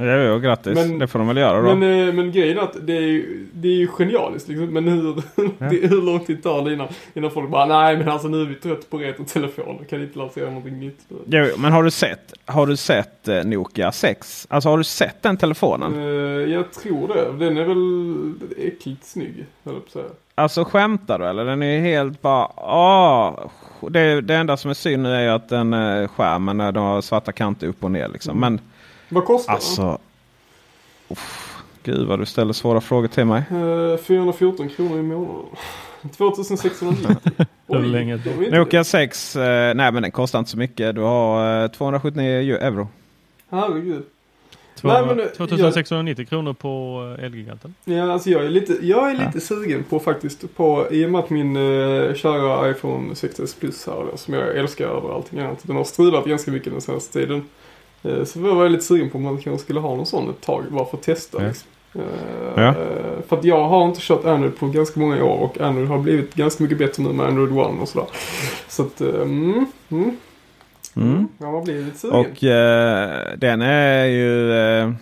Ja, 0.01 0.17
ja, 0.17 0.39
grattis. 0.39 0.75
Men, 0.75 0.99
det 0.99 1.07
får 1.07 1.19
de 1.19 1.29
väl 1.29 1.37
göra 1.37 1.63
då. 1.63 1.75
Men, 1.75 2.09
eh, 2.09 2.15
men 2.15 2.33
grejen 2.33 2.59
är 2.59 2.63
att 2.63 2.77
det 2.87 2.97
är 2.97 3.01
ju, 3.01 3.47
det 3.53 3.69
är 3.69 3.73
ju 3.73 3.89
genialiskt 3.89 4.49
liksom. 4.49 4.67
Men 4.67 4.89
hur, 4.89 5.15
ja. 5.37 5.43
det, 5.59 5.89
hur 5.89 6.03
lång 6.03 6.21
tid 6.21 6.43
tar 6.43 6.65
det 6.65 6.73
innan, 6.73 6.89
innan 7.15 7.31
folk 7.31 7.51
bara 7.51 7.67
nej 7.67 7.97
men 7.97 8.09
alltså 8.09 8.29
nu 8.29 8.43
är 8.43 8.47
vi 8.47 8.55
trött 8.55 8.91
på 8.91 8.99
retrotelefoner. 8.99 9.85
Kan 9.85 10.03
inte 10.03 10.19
lansera 10.19 10.47
någonting 10.47 10.81
nytt 10.81 10.99
Jo, 11.27 11.47
men 11.59 11.73
har 11.73 11.83
du 11.83 11.91
sett, 11.91 12.35
har 12.45 12.67
du 12.67 12.77
sett 12.77 13.29
eh, 13.29 13.45
Nokia 13.45 13.93
6? 13.93 14.47
Alltså 14.51 14.69
har 14.69 14.79
du 14.79 14.85
sett 14.85 15.23
den 15.23 15.37
telefonen? 15.37 15.95
Uh, 15.95 16.53
jag 16.53 16.73
tror 16.73 17.09
det. 17.09 17.45
Den 17.45 17.57
är 17.57 17.65
väl 17.65 18.35
äckligt 18.59 19.05
snygg, 19.05 19.47
höll 19.65 19.75
jag. 19.95 20.05
Alltså 20.35 20.65
skämtar 20.65 21.19
du 21.19 21.27
eller? 21.27 21.45
Den 21.45 21.63
är 21.63 21.81
helt 21.81 22.23
bara... 22.23 22.49
Åh, 22.57 23.51
det, 23.91 24.21
det 24.21 24.35
enda 24.35 24.57
som 24.57 24.71
är 24.71 24.75
synd 24.75 25.03
nu 25.03 25.15
är 25.15 25.23
ju 25.23 25.29
att 25.29 25.49
den 25.49 25.73
skärmen, 26.09 26.75
de 26.75 26.77
har 26.77 27.01
svarta 27.01 27.33
kanter 27.33 27.67
upp 27.67 27.85
och 27.85 27.91
ner 27.91 28.09
liksom. 28.09 28.39
Mm. 28.39 28.53
Men 28.53 28.70
vad 29.11 29.25
kostar 29.25 29.53
alltså, 29.53 29.83
den? 29.83 29.99
Uff, 31.09 31.63
gud 31.83 32.07
vad 32.07 32.19
du 32.19 32.27
ställer 32.27 32.53
svåra 32.53 32.81
frågor 32.81 33.09
till 33.09 33.25
mig. 33.25 33.43
Uh, 33.53 33.97
414 33.97 34.69
kronor 34.69 34.99
i 34.99 35.03
månaden. 35.03 35.47
2690. 36.17 37.17
Oj, 37.67 38.51
Nokia 38.51 38.85
6, 38.85 39.37
eh, 39.37 39.75
nej 39.75 39.93
men 39.93 40.03
den 40.03 40.11
kostar 40.11 40.39
inte 40.39 40.51
så 40.51 40.59
mycket. 40.59 40.95
Du 40.95 41.01
har 41.01 41.63
eh, 41.65 41.71
279 41.71 42.59
euro. 42.61 42.89
Herregud. 43.51 44.03
2690 44.81 46.27
kronor 46.27 46.53
på 46.53 47.05
eh, 47.19 47.25
Elgiganten. 47.25 47.75
Ja, 47.85 48.13
alltså 48.13 48.31
jag 48.31 48.45
är 48.45 48.49
lite, 48.49 48.79
jag 48.83 49.11
är 49.11 49.15
lite 49.15 49.31
ja. 49.35 49.41
sugen 49.41 49.85
på 49.85 49.99
faktiskt 49.99 50.57
på, 50.57 50.87
i 50.91 51.07
och 51.07 51.11
med 51.11 51.19
att 51.19 51.31
min 51.31 51.57
uh, 51.57 52.15
kära 52.15 52.71
iPhone 52.71 53.13
6s 53.13 53.61
Plus 53.61 53.87
här 53.87 54.07
då, 54.11 54.17
som 54.17 54.35
jag 54.35 54.57
älskar 54.57 54.87
över 54.87 55.15
allting 55.15 55.41
annat. 55.41 55.59
Den 55.63 55.77
har 55.77 55.85
strulat 55.85 56.25
ganska 56.25 56.51
mycket 56.51 56.73
den 56.73 56.81
senaste 56.81 57.13
tiden. 57.13 57.45
Eh, 58.03 58.25
så 58.25 58.41
var 58.41 58.63
jag 58.63 58.73
lite 58.73 58.85
sugen 58.85 59.11
på 59.11 59.19
om 59.19 59.25
man 59.25 59.39
kanske 59.39 59.65
skulle 59.65 59.81
ha 59.81 59.97
någon 59.97 60.07
sån 60.07 60.31
ett 60.31 60.41
tag 60.41 60.65
bara 60.71 60.85
för 60.85 60.97
att 60.97 61.03
testa. 61.03 61.43
Ja. 61.43 61.49
Liksom. 61.49 61.69
Uh, 61.97 62.03
ja. 62.57 62.75
För 63.29 63.37
att 63.37 63.45
jag 63.45 63.69
har 63.69 63.89
inte 63.89 64.01
kört 64.03 64.25
Android 64.25 64.59
på 64.59 64.67
ganska 64.67 65.01
många 65.01 65.25
år 65.25 65.39
och 65.39 65.61
Android 65.61 65.89
har 65.89 65.99
blivit 65.99 66.35
ganska 66.35 66.63
mycket 66.63 66.79
bättre 66.79 67.03
nu 67.03 67.13
med 67.13 67.27
Android 67.27 67.53
One 67.53 67.81
och 67.81 67.89
sådär. 67.89 68.09
Så 68.69 68.83
att, 68.83 69.01
mm, 69.01 69.67
mm. 69.89 70.17
Mm. 70.97 71.29
Ja, 71.39 71.51
man 71.51 71.65
blir 71.65 71.85
lite 71.85 71.99
sugen. 71.99 72.17
Och 72.17 72.27
uh, 72.27 73.39
den 73.39 73.63
är 73.63 74.05
ju 74.05 74.53
uh, 74.53 74.95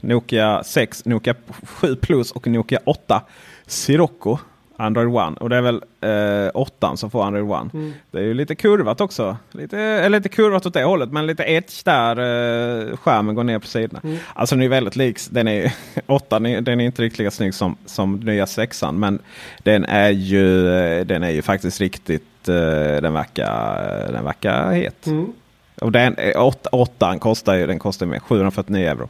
Nokia 0.00 0.64
6, 0.64 1.04
Nokia 1.04 1.34
7 1.62 1.96
Plus 1.96 2.32
och 2.32 2.46
Nokia 2.46 2.80
8 2.84 3.22
Sirocco. 3.66 4.38
Android 4.80 5.08
One. 5.08 5.36
Och 5.40 5.50
det 5.50 5.56
är 5.56 5.62
väl 5.62 5.82
eh, 6.00 6.50
åttan 6.54 6.96
som 6.96 7.10
får 7.10 7.24
Android 7.24 7.44
One. 7.44 7.70
Mm. 7.74 7.92
Det 8.10 8.18
är 8.18 8.22
ju 8.22 8.34
lite 8.34 8.54
kurvat 8.54 9.00
också. 9.00 9.36
Lite, 9.52 9.78
eller 9.78 10.18
lite 10.18 10.28
kurvat 10.28 10.66
åt 10.66 10.74
det 10.74 10.84
hållet 10.84 11.12
men 11.12 11.26
lite 11.26 11.44
etch 11.44 11.82
där 11.82 12.10
eh, 12.10 12.96
skärmen 12.96 13.34
går 13.34 13.44
ner 13.44 13.58
på 13.58 13.66
sidorna. 13.66 14.00
Mm. 14.04 14.16
Alltså 14.34 14.54
den 14.54 14.62
är 14.62 14.68
väldigt 14.68 14.96
lik. 14.96 15.18
Den 15.30 15.48
är, 15.48 15.72
åttan 16.06 16.42
den 16.42 16.80
är 16.80 16.80
inte 16.80 17.02
riktigt 17.02 17.18
lika 17.18 17.30
snygg 17.30 17.54
som, 17.54 17.76
som 17.86 18.16
nya 18.16 18.46
sexan. 18.46 18.98
Men 18.98 19.18
den 19.62 19.84
är 19.84 20.10
ju, 20.10 20.68
eh, 20.68 21.06
den 21.06 21.22
är 21.22 21.30
ju 21.30 21.42
faktiskt 21.42 21.80
riktigt, 21.80 22.48
eh, 22.48 23.02
den, 23.02 23.12
verkar, 23.12 24.12
den 24.12 24.24
verkar 24.24 24.72
het. 24.72 25.06
Mm. 25.06 25.32
Och 25.80 25.92
den, 25.92 26.14
eh, 26.14 26.44
åt, 26.44 26.66
åttan 26.66 27.18
kostar 27.18 27.54
ju 27.54 27.66
den 27.66 27.78
kostar 27.78 28.06
med 28.06 28.22
749 28.22 28.88
euro. 28.88 29.08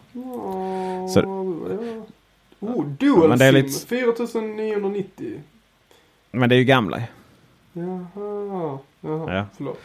Så, 1.14 1.38
Oh, 2.60 2.86
Dual 2.86 3.40
ja, 3.40 3.50
lite... 3.50 3.86
4990. 3.86 5.40
Men 6.30 6.48
det 6.48 6.54
är 6.54 6.58
ju 6.58 6.64
gamla. 6.64 7.02
Jaha, 7.72 8.78
jaha 9.00 9.34
ja. 9.34 9.44
förlåt. 9.56 9.80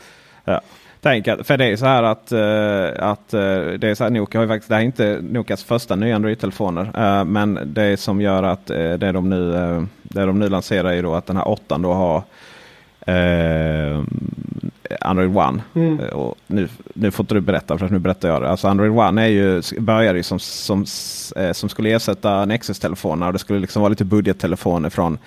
Ja. 0.46 0.62
Tänk 1.04 1.28
att, 1.28 1.48
för 1.48 1.58
det 1.58 1.66
är 1.66 1.76
så 1.76 1.86
här 1.86 2.04
att, 2.04 2.32
uh, 2.32 3.10
att 3.10 3.34
uh, 3.34 3.80
det 3.80 3.90
är 3.90 3.96
så 3.96 4.04
här, 4.04 4.12
Nokia 4.12 4.40
har 4.40 4.46
ju 4.46 4.50
faktiskt, 4.50 4.70
det 4.70 4.76
här 4.76 4.82
är 4.82 4.86
inte 4.86 5.20
Nokias 5.22 5.64
första 5.64 5.96
nya 5.96 6.16
Android-telefoner. 6.16 6.84
Uh, 6.84 7.26
men 7.26 7.60
det 7.66 8.00
som 8.00 8.22
gör 8.22 8.44
att 8.44 8.66
det, 8.66 9.12
de 9.12 9.30
nu, 9.30 9.52
det 10.04 10.26
de 10.26 10.40
nu 10.40 10.50
lanserar 10.50 10.94
är 10.94 11.04
då 11.04 11.16
att 11.16 11.26
den 11.26 11.38
här 11.38 11.48
åttan 11.48 11.82
då 11.82 11.94
har 11.94 12.24
Android 15.02 15.38
One. 15.38 15.62
Mm. 15.74 16.00
Och 16.00 16.36
nu, 16.48 16.68
nu 16.94 17.12
får 17.12 17.24
inte 17.24 17.36
du 17.36 17.42
berätta 17.42 17.78
för 17.78 17.90
nu 17.90 18.00
berättar 18.00 18.30
jag 18.30 18.42
det. 18.42 18.50
Alltså 18.50 18.68
Android 18.68 18.92
One 18.92 19.24
är 19.24 19.28
ju, 19.28 19.62
började 19.80 20.20
ju 20.20 20.24
som, 20.24 20.40
som, 20.40 20.86
som 21.54 21.70
skulle 21.70 21.90
ersätta 21.90 22.46
Nexus-telefoner. 22.46 23.32
Det 23.32 23.40
skulle 23.40 23.60
liksom 23.60 23.82
vara 23.82 23.90
lite 23.90 24.06
budgettelefoner 24.06 24.90
från 24.90 25.18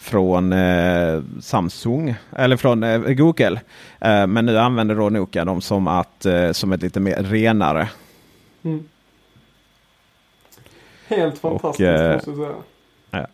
från 0.00 0.52
eh, 0.52 1.22
Samsung 1.40 2.14
eller 2.36 2.56
från 2.56 2.82
eh, 2.82 2.98
Google. 2.98 3.60
Eh, 4.00 4.26
men 4.26 4.46
nu 4.46 4.58
använder 4.58 4.94
då 4.94 5.08
Nokia 5.08 5.44
dem 5.44 5.60
som, 5.60 5.88
att, 5.88 6.26
eh, 6.26 6.52
som 6.52 6.72
ett 6.72 6.82
lite 6.82 7.00
mer 7.00 7.22
renare. 7.22 7.88
Mm. 8.62 8.88
Helt 11.08 11.38
fantastiskt 11.38 11.88
och, 11.88 11.96
eh, 11.96 12.14
måste 12.14 12.30
jag 12.30 12.38
säga. 12.38 12.54
Ja. 13.10 13.26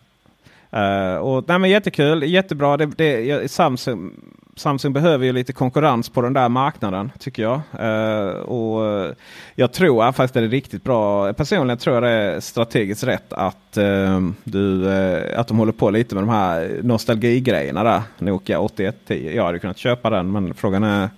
Uh, 0.73 1.17
och, 1.17 1.45
nej, 1.49 1.59
men 1.59 1.71
jättekul, 1.71 2.23
jättebra. 2.23 2.77
Det, 2.77 2.87
det, 2.87 3.51
Samsung, 3.51 4.13
Samsung 4.57 4.93
behöver 4.93 5.25
ju 5.25 5.33
lite 5.33 5.53
konkurrens 5.53 6.09
på 6.09 6.23
den 6.23 6.33
där 6.33 6.49
marknaden 6.49 7.13
tycker 7.19 7.43
jag. 7.43 7.61
Uh, 7.81 8.37
och 8.37 9.15
Jag 9.55 9.73
tror 9.73 10.13
faktiskt 10.13 10.35
det 10.35 10.41
är 10.41 10.49
riktigt 10.49 10.85
bra. 10.85 11.33
Personligen 11.33 11.79
tror 11.79 11.95
jag 11.97 12.03
det 12.03 12.11
är 12.11 12.41
strategiskt 12.41 13.05
rätt 13.05 13.33
att, 13.33 13.79
uh, 13.79 14.31
du, 14.45 14.85
uh, 14.85 15.41
att 15.41 15.49
de 15.49 15.59
håller 15.59 15.73
på 15.73 15.91
lite 15.91 16.15
med 16.15 16.25
de 16.25 16.31
här 16.31 16.81
nostalgigrejerna 16.83 17.85
där. 17.85 18.03
Nokia 18.19 18.61
8110. 18.61 19.33
Jag 19.35 19.45
hade 19.45 19.59
kunnat 19.59 19.79
köpa 19.79 20.11
den 20.11 20.33
men 20.33 20.55
frågan 20.55 20.85
är 20.85 21.09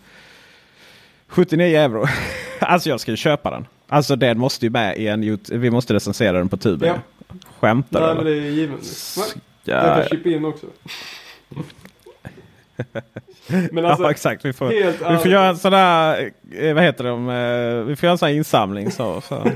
79 1.29 1.79
euro. 1.79 2.07
alltså 2.61 2.89
jag 2.89 3.01
ska 3.01 3.11
ju 3.11 3.17
köpa 3.17 3.51
den. 3.51 3.67
Alltså 3.89 4.17
den 4.17 4.39
måste 4.39 4.67
ju 4.67 4.71
med 4.71 4.99
i 4.99 5.07
en 5.07 5.39
Vi 5.51 5.71
måste 5.71 5.95
recensera 5.95 6.39
den 6.39 6.49
på 6.49 6.57
tuben. 6.57 6.89
Ja. 6.89 7.35
Skämtar 7.61 8.01
Nej, 8.01 8.11
eller? 8.11 8.23
men 8.23 8.33
det 8.33 8.49
är 8.49 8.51
givet. 8.51 8.81
Jag 9.65 9.97
kan 9.97 10.05
chippa 10.05 10.29
in 10.29 10.45
också. 10.45 10.67
Men 13.73 13.85
alltså, 13.85 14.03
ja 14.03 14.11
exakt. 14.11 14.45
Vi 14.45 14.53
får, 14.53 14.69
vi 15.13 15.19
får 15.19 15.31
göra 15.31 15.47
en 15.47 15.57
sån 15.57 15.73
där, 15.73 16.31
eh, 16.53 16.75
vad 16.75 16.85
heter 16.85 17.05
det, 17.05 17.11
eh, 17.11 17.85
vi 17.85 17.97
får 17.97 18.07
göra 18.07 18.13
en 18.13 18.19
sån 18.19 18.29
här 18.29 18.35
insamling. 18.35 18.91
Så, 18.91 19.21
så. 19.21 19.43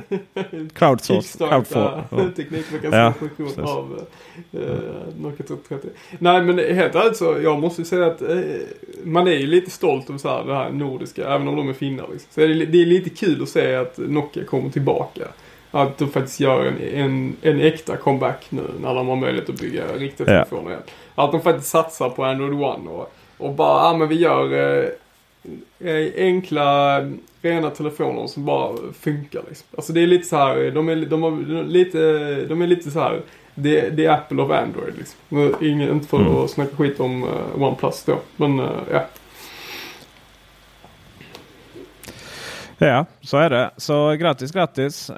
Crowdsource. 0.75 1.39
Crowdfor. 1.39 2.33
Teknikveckans 2.37 2.95
ja, 2.95 3.15
av 3.63 4.07
uh, 4.55 4.61
Nokia 5.19 5.47
30. 5.69 5.89
Nej 6.19 6.43
men 6.43 6.59
helt 6.59 6.95
ärligt 6.95 7.17
så 7.17 7.39
jag 7.43 7.59
måste 7.61 7.85
säga 7.85 8.07
att 8.07 8.23
uh, 8.23 8.41
man 9.05 9.27
är 9.29 9.37
ju 9.37 9.47
lite 9.47 9.71
stolt 9.71 10.09
över 10.09 10.19
så 10.19 10.29
här, 10.29 10.45
det 10.45 10.55
här 10.55 10.71
nordiska, 10.71 11.35
även 11.35 11.49
om 11.49 11.57
de 11.57 11.69
är 11.69 11.73
finnar. 11.73 12.09
Liksom. 12.13 12.29
Så 12.31 12.41
det 12.41 12.47
är, 12.47 12.67
det 12.67 12.83
är 12.83 12.87
lite 12.87 13.11
kul 13.11 13.43
att 13.43 13.49
se 13.49 13.75
att 13.75 13.99
Nokia 13.99 14.45
kommer 14.45 14.71
tillbaka. 14.71 15.25
Att 15.75 15.99
de 15.99 16.09
faktiskt 16.09 16.41
gör 16.41 16.67
en, 16.67 16.79
en, 16.95 17.37
en 17.43 17.61
äkta 17.61 17.97
comeback 17.97 18.47
nu 18.49 18.63
när 18.81 18.95
de 18.95 19.09
har 19.09 19.17
möjlighet 19.17 19.49
att 19.49 19.61
bygga 19.61 19.83
riktiga 19.97 20.27
telefoner 20.27 20.71
igen. 20.71 20.83
Att 21.15 21.33
de 21.33 21.41
faktiskt 21.41 21.69
satsar 21.69 22.11
på 22.11 22.25
Android 22.25 22.53
One 22.53 22.91
och, 22.91 23.13
och 23.39 23.53
bara, 23.53 23.85
ja 23.85 23.97
men 23.97 24.09
vi 24.09 24.15
gör 24.15 24.53
eh, 24.53 24.89
eh, 25.91 26.13
enkla, 26.17 26.99
rena 27.43 27.71
telefoner 27.71 28.27
som 28.27 28.45
bara 28.45 28.77
funkar 29.01 29.43
liksom. 29.49 29.67
Alltså 29.77 29.93
det 29.93 30.01
är 30.01 30.07
lite 30.07 30.29
så 30.29 30.37
här, 30.37 30.71
de 30.71 30.89
är, 30.89 30.97
de 30.97 31.23
har, 31.23 31.65
lite, 31.65 31.99
de 32.45 32.63
är 32.63 32.67
lite 32.67 32.91
så 32.91 33.01
här, 33.01 33.21
det, 33.55 33.91
det 33.91 34.05
är 34.05 34.11
Apple 34.11 34.43
of 34.43 34.51
Android 34.51 34.95
liksom. 34.99 35.55
Ingen, 35.67 35.91
inte 35.91 36.09
för 36.09 36.21
mm. 36.21 36.37
att 36.37 36.51
snacka 36.51 36.77
skit 36.77 37.01
om 37.01 37.25
uh, 37.25 37.63
OnePlus 37.63 38.05
då, 38.05 38.19
men 38.37 38.61
uh, 38.61 38.71
ja. 38.93 39.07
Ja, 42.87 43.07
så 43.21 43.37
är 43.37 43.51
det. 43.51 43.71
Så 43.77 44.11
grattis, 44.13 44.53
grattis. 44.53 45.11
Uh, 45.11 45.17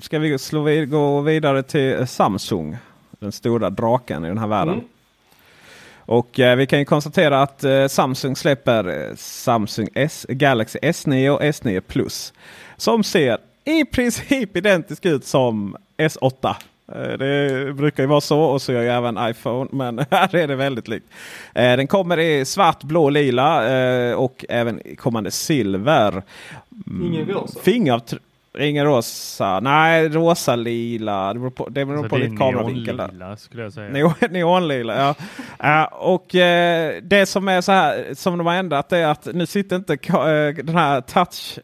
ska 0.00 0.18
vi 0.18 0.38
slå 0.38 0.62
vid, 0.62 0.90
gå 0.90 1.20
vidare 1.20 1.62
till 1.62 2.06
Samsung? 2.06 2.76
Den 3.10 3.32
stora 3.32 3.70
draken 3.70 4.24
i 4.24 4.28
den 4.28 4.38
här 4.38 4.46
världen. 4.46 4.74
Mm. 4.74 4.86
Och 5.98 6.38
uh, 6.38 6.54
vi 6.54 6.66
kan 6.66 6.78
ju 6.78 6.84
konstatera 6.84 7.42
att 7.42 7.64
uh, 7.64 7.86
Samsung 7.86 8.36
släpper 8.36 9.12
Samsung 9.16 9.88
S, 9.94 10.26
Galaxy 10.28 10.78
S9 10.78 11.28
och 11.28 11.42
S9 11.42 11.80
Plus. 11.80 12.32
Som 12.76 13.04
ser 13.04 13.38
i 13.64 13.84
princip 13.84 14.56
identiskt 14.56 15.06
ut 15.06 15.24
som 15.24 15.76
S8. 15.96 16.54
Eh, 16.92 17.18
det 17.18 17.72
brukar 17.74 18.02
ju 18.02 18.06
vara 18.06 18.20
så 18.20 18.40
och 18.40 18.62
så 18.62 18.72
gör 18.72 18.82
ju 18.82 18.88
även 18.88 19.30
iPhone. 19.30 19.70
Men 19.72 19.98
här 20.10 20.36
är 20.36 20.48
det 20.48 20.56
väldigt 20.56 20.88
likt. 20.88 21.06
Eh, 21.54 21.76
den 21.76 21.86
kommer 21.86 22.18
i 22.18 22.44
svart, 22.44 22.82
blå, 22.82 23.10
lila 23.10 23.78
eh, 23.78 24.14
och 24.14 24.44
även 24.48 24.80
kommande 24.96 25.30
silver. 25.30 26.22
Ingen 27.02 27.26
rosa? 27.26 27.60
Fingeravtryck. 27.60 28.22
Ingen 28.58 28.84
rosa. 28.84 29.60
Nej, 29.60 30.08
rosa, 30.08 30.56
lila. 30.56 31.32
Det 31.32 31.38
beror 31.38 31.50
på, 31.50 31.68
det 31.68 31.84
beror 31.84 31.98
alltså 31.98 32.08
på 32.08 32.16
lite 32.16 32.36
kameravinkel. 32.36 32.96
Neonlila 32.96 33.36
skulle 33.36 33.62
jag 33.62 33.72
säga. 33.72 33.88
Neon, 33.88 34.12
neonlila, 34.30 35.14
ja. 35.58 35.82
uh, 35.82 35.92
och 35.92 36.34
uh, 36.34 36.40
det 37.02 37.28
som 37.28 37.48
är 37.48 37.60
så 37.60 37.72
här 37.72 38.14
som 38.14 38.38
de 38.38 38.46
har 38.46 38.54
ändrat 38.54 38.92
är 38.92 39.06
att 39.06 39.28
nu 39.34 39.46
sitter 39.46 39.76
inte 39.76 39.92
uh, 39.92 40.64
den 40.64 40.76
här 40.76 41.00
touch, 41.00 41.58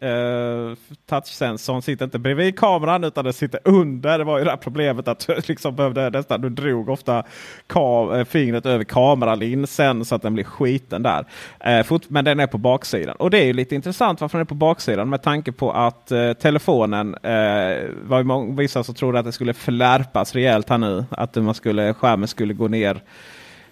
touchsensorn 1.08 1.82
sitter 1.82 2.04
inte 2.04 2.18
bredvid 2.18 2.58
kameran 2.58 3.04
utan 3.04 3.24
den 3.24 3.32
sitter 3.32 3.60
under. 3.64 4.18
Det 4.18 4.24
var 4.24 4.38
ju 4.38 4.44
det 4.44 4.50
här 4.50 4.56
problemet 4.56 5.08
att 5.08 5.26
du 5.26 5.34
liksom 5.46 5.76
behövde 5.76 6.10
nästan, 6.10 6.40
du 6.40 6.48
drog 6.48 6.88
ofta 6.88 7.22
kam 7.66 8.24
fingret 8.24 8.66
över 8.66 8.84
kameralinsen 8.84 10.04
så 10.04 10.14
att 10.14 10.22
den 10.22 10.34
blir 10.34 10.44
skiten 10.44 11.02
där. 11.02 11.24
Fort, 11.82 12.02
men 12.08 12.24
den 12.24 12.40
är 12.40 12.46
på 12.46 12.58
baksidan. 12.58 13.16
Och 13.16 13.30
det 13.30 13.38
är 13.38 13.44
ju 13.44 13.52
lite 13.52 13.74
intressant 13.74 14.20
varför 14.20 14.38
den 14.38 14.44
är 14.44 14.48
på 14.48 14.54
baksidan 14.54 15.08
med 15.08 15.22
tanke 15.22 15.52
på 15.52 15.72
att 15.72 16.12
telefon 16.40 16.81
telefonen. 16.82 17.14
Eh, 17.14 17.90
var 18.08 18.22
många, 18.22 18.54
vissa 18.54 18.84
som 18.84 18.94
trodde 18.94 19.18
att 19.18 19.24
det 19.24 19.32
skulle 19.32 19.54
flärpas 19.54 20.34
rejält 20.34 20.68
här 20.68 20.78
nu. 20.78 21.04
Att 21.10 21.36
man 21.36 21.54
skulle, 21.54 21.94
skärmen 21.94 22.28
skulle 22.28 22.54
gå 22.54 22.68
ner 22.68 23.02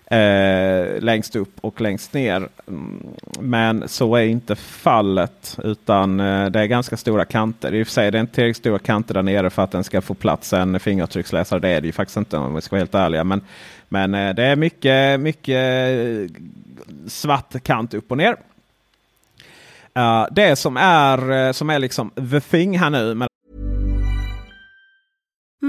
eh, 0.06 1.00
längst 1.00 1.36
upp 1.36 1.52
och 1.60 1.80
längst 1.80 2.14
ner. 2.14 2.48
Mm, 2.68 3.06
men 3.40 3.88
så 3.88 4.16
är 4.16 4.24
inte 4.24 4.56
fallet. 4.56 5.58
Utan 5.64 6.20
eh, 6.20 6.46
det 6.46 6.60
är 6.60 6.66
ganska 6.66 6.96
stora 6.96 7.24
kanter. 7.24 7.74
I 7.74 7.82
och 7.82 7.86
för 7.86 7.92
sig 7.92 8.06
är 8.06 8.10
det 8.10 8.20
inte 8.20 8.34
tillräckligt 8.34 8.56
stora 8.56 8.78
kanter 8.78 9.14
där 9.14 9.22
nere 9.22 9.50
för 9.50 9.62
att 9.62 9.70
den 9.70 9.84
ska 9.84 10.00
få 10.00 10.14
plats 10.14 10.52
en 10.52 10.80
fingeravtrycksläsare. 10.80 11.60
Det 11.60 11.68
är 11.68 11.80
det 11.80 11.86
ju 11.86 11.92
faktiskt 11.92 12.16
inte 12.16 12.36
om 12.36 12.54
vi 12.54 12.60
ska 12.60 12.76
vara 12.76 12.80
helt 12.80 12.94
ärliga. 12.94 13.24
Men, 13.24 13.40
men 13.88 14.14
eh, 14.14 14.34
det 14.34 14.44
är 14.44 14.56
mycket, 14.56 15.20
mycket 15.20 15.56
eh, 15.56 16.36
svart 17.06 17.62
kant 17.62 17.94
upp 17.94 18.10
och 18.10 18.16
ner. 18.16 18.36
Uh, 20.00 20.26
det 20.30 20.56
som 20.56 20.76
är, 20.76 21.30
eh, 21.30 21.52
som 21.52 21.70
är 21.70 21.78
liksom 21.78 22.10
the 22.10 22.40
thing 22.40 22.78
här 22.78 22.90
nu. 22.90 23.14
med 23.14 23.29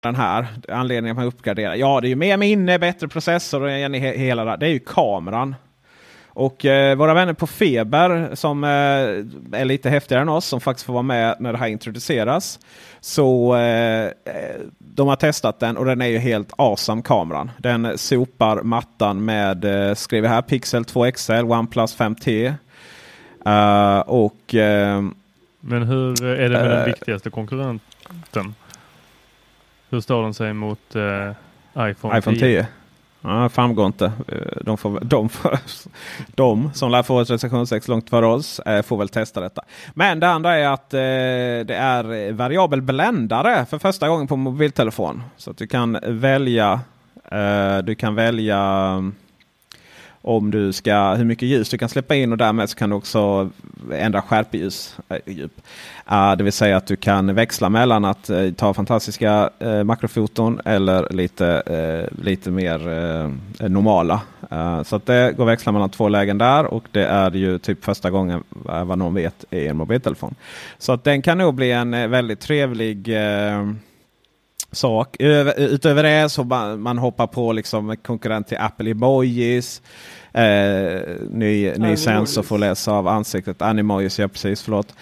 Den 0.00 0.14
här. 0.14 0.46
Anledningen 0.68 1.16
att 1.16 1.16
man 1.16 1.26
uppgraderar. 1.26 1.74
Ja, 1.74 2.00
det 2.00 2.06
är 2.06 2.10
ju 2.10 2.16
mer 2.16 2.36
minne, 2.36 2.78
bättre 2.78 3.08
processor 3.08 3.62
och 3.62 3.70
hela 3.70 4.44
det. 4.44 4.56
Det 4.56 4.66
är 4.66 4.70
ju 4.70 4.78
kameran. 4.78 5.54
Och 6.28 6.64
eh, 6.64 6.96
våra 6.96 7.14
vänner 7.14 7.32
på 7.32 7.46
Feber 7.46 8.30
som 8.34 8.64
eh, 8.64 8.70
är 9.60 9.64
lite 9.64 9.90
häftigare 9.90 10.22
än 10.22 10.28
oss 10.28 10.46
som 10.46 10.60
faktiskt 10.60 10.86
får 10.86 10.92
vara 10.92 11.02
med 11.02 11.36
när 11.40 11.52
det 11.52 11.58
här 11.58 11.68
introduceras. 11.68 12.60
Så 13.00 13.56
eh, 13.56 14.10
de 14.78 15.08
har 15.08 15.16
testat 15.16 15.60
den 15.60 15.76
och 15.76 15.84
den 15.84 16.02
är 16.02 16.06
ju 16.06 16.18
helt 16.18 16.52
awesome 16.56 17.02
kameran. 17.02 17.50
Den 17.58 17.98
sopar 17.98 18.62
mattan 18.62 19.24
med, 19.24 19.64
eh, 19.64 19.94
skriver 19.94 20.28
här, 20.28 20.42
Pixel 20.42 20.84
2 20.84 21.10
XL, 21.10 21.32
OnePlus 21.32 21.98
5T. 21.98 22.54
Uh, 23.46 24.00
och, 24.00 24.54
uh, 24.54 25.10
Men 25.60 25.82
hur 25.82 26.24
är 26.24 26.48
det 26.48 26.58
med 26.58 26.70
den 26.70 26.84
viktigaste 26.84 27.30
konkurrenten? 27.30 28.54
Hur 29.90 30.00
står 30.00 30.22
den 30.22 30.34
sig 30.34 30.52
mot 30.52 30.96
iPhone, 31.76 32.18
iPhone 32.18 32.36
10? 32.36 32.38
10? 32.38 32.66
Ja, 33.20 33.48
framgår 33.48 33.86
inte. 33.86 34.04
Eh, 34.04 34.62
de, 34.64 34.78
får, 34.78 35.00
de, 35.02 35.28
får, 35.28 35.58
de 36.34 36.70
som 36.74 36.90
lär 36.90 37.02
få 37.02 37.20
ett 37.20 37.30
recensionsex 37.30 37.88
långt 37.88 38.10
före 38.10 38.26
oss 38.26 38.58
eh, 38.60 38.82
får 38.82 38.96
väl 38.96 39.08
testa 39.08 39.40
detta. 39.40 39.62
Men 39.94 40.20
det 40.20 40.28
andra 40.28 40.56
är 40.56 40.68
att 40.68 40.94
eh, 40.94 40.98
det 41.66 41.74
är 41.74 42.32
variabel 42.32 42.82
bländare 42.82 43.66
för 43.66 43.78
första 43.78 44.08
gången 44.08 44.26
på 44.26 44.36
mobiltelefon. 44.36 45.22
Så 45.36 45.50
att 45.50 45.56
du 45.56 45.66
kan 45.66 45.98
välja, 46.02 46.80
eh, 47.30 47.78
du 47.78 47.94
kan 47.94 48.14
välja 48.14 49.02
om 50.28 50.50
du 50.50 50.72
ska, 50.72 51.14
hur 51.14 51.24
mycket 51.24 51.48
ljus 51.48 51.68
du 51.68 51.78
kan 51.78 51.88
släppa 51.88 52.14
in 52.14 52.32
och 52.32 52.38
därmed 52.38 52.70
så 52.70 52.76
kan 52.76 52.90
du 52.90 52.96
också 52.96 53.50
ändra 53.92 54.22
skärpeljus. 54.22 54.96
Uh, 55.10 55.40
eh, 55.40 55.48
ah, 56.04 56.36
det 56.36 56.44
vill 56.44 56.52
säga 56.52 56.76
att 56.76 56.86
du 56.86 56.96
kan 56.96 57.34
växla 57.34 57.68
mellan 57.68 58.04
att 58.04 58.30
uh, 58.30 58.52
ta 58.52 58.74
fantastiska 58.74 59.50
uh, 59.64 59.84
makrofoton 59.84 60.60
eller 60.64 61.12
lite, 61.12 61.62
uh, 61.70 62.24
lite 62.24 62.50
mer 62.50 62.78
normala. 63.68 64.20
Ah, 64.48 64.84
så 64.84 64.96
att 64.96 65.06
det 65.06 65.32
går 65.36 65.44
att 65.44 65.48
växla 65.48 65.72
mellan 65.72 65.90
två 65.90 66.08
lägen 66.08 66.38
där 66.38 66.64
och 66.64 66.84
det 66.92 67.04
är 67.04 67.30
ju 67.30 67.58
typ 67.58 67.84
första 67.84 68.10
gången 68.10 68.42
vad 68.62 68.98
någon 68.98 69.14
vet 69.14 69.44
i 69.50 69.66
en 69.66 69.76
mobiltelefon. 69.76 70.34
Så 70.78 70.92
att 70.92 71.04
den 71.04 71.22
kan 71.22 71.38
nog 71.38 71.54
bli 71.54 71.72
en 71.72 72.10
väldigt 72.10 72.40
trevlig 72.40 73.16
sak. 74.72 75.16
utöver 75.56 76.02
det 76.02 76.28
så 76.28 76.44
man, 76.44 76.80
man 76.80 76.98
hoppar 76.98 77.26
på 77.26 77.52
liksom 77.52 77.96
konkurrent 77.96 78.48
till 78.48 78.58
Apple 78.58 78.90
Emojis. 78.90 79.82
Eh, 80.32 81.00
ny 81.30 81.72
ny 81.76 81.96
sensor 81.96 82.42
får 82.42 82.58
läsa 82.58 82.92
av 82.92 83.08
ansiktet. 83.08 83.62
Animojis, 83.62 84.18
ja 84.18 84.28
precis, 84.28 84.62
förlåt. 84.62 84.94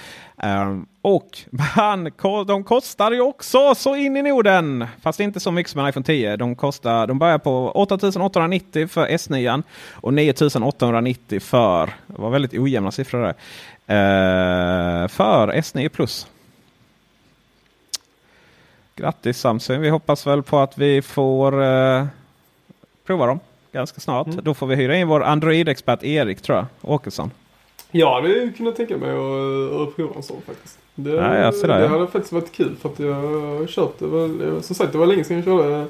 Um, 0.43 0.87
och 1.03 1.39
man, 1.77 2.11
de 2.47 2.65
kostar 2.65 3.13
ju 3.13 3.21
också 3.21 3.75
så 3.75 3.97
in 3.97 4.17
i 4.17 4.23
Norden. 4.23 4.87
Fast 5.03 5.21
inte 5.21 5.41
så 5.41 5.51
mycket 5.51 5.73
som 5.73 5.81
en 5.81 5.89
iPhone 5.89 6.05
10. 6.05 6.37
De, 6.37 6.55
kostar, 6.55 7.07
de 7.07 7.19
börjar 7.19 7.39
på 7.39 7.71
8890 7.71 8.89
för 8.89 9.07
S9 9.07 9.63
och 9.93 10.15
9890 10.15 11.41
för, 11.41 11.87
det 12.07 12.23
var 12.23 12.31
väldigt 12.31 12.55
ojämna 12.55 12.91
siffror 12.91 13.23
där, 13.23 13.35
uh, 15.03 15.09
för 15.09 15.53
S9 15.53 15.89
Plus. 15.89 16.27
Grattis 18.97 19.41
Samsung! 19.41 19.81
Vi 19.81 19.89
hoppas 19.89 20.27
väl 20.27 20.43
på 20.43 20.59
att 20.59 20.79
vi 20.79 21.03
får 21.03 21.63
uh, 21.63 22.07
prova 23.07 23.27
dem 23.27 23.41
ganska 23.73 24.01
snart. 24.01 24.27
Mm. 24.27 24.45
Då 24.45 24.55
får 24.55 24.67
vi 24.67 24.75
hyra 24.75 24.97
in 24.97 25.09
vår 25.09 25.23
Android-expert 25.23 26.03
Erik 26.03 26.43
tror 26.43 26.59
jag, 26.59 26.67
Åkesson. 26.81 27.31
Ja, 27.91 28.21
det 28.21 28.29
hade 28.29 28.53
kunnat 28.57 28.77
tänka 28.77 28.97
mig 28.97 29.11
att, 29.11 29.81
att 29.81 29.97
prova 29.97 30.15
en 30.17 30.23
sån 30.23 30.43
faktiskt. 30.47 30.79
Det, 30.95 31.11
ja, 31.11 31.39
ja, 31.39 31.51
det, 31.51 31.67
det 31.67 31.89
hade 31.89 32.07
faktiskt 32.07 32.33
varit 32.33 32.53
kul 32.53 32.77
för 32.77 32.89
att 32.89 32.99
jag 32.99 33.99
det. 33.99 34.07
Var, 34.07 34.61
som 34.61 34.77
sagt, 34.77 34.93
det 34.93 34.99
var 34.99 35.07
länge 35.07 35.25
sedan 35.25 35.37
jag 35.37 35.45
körde, 35.45 35.87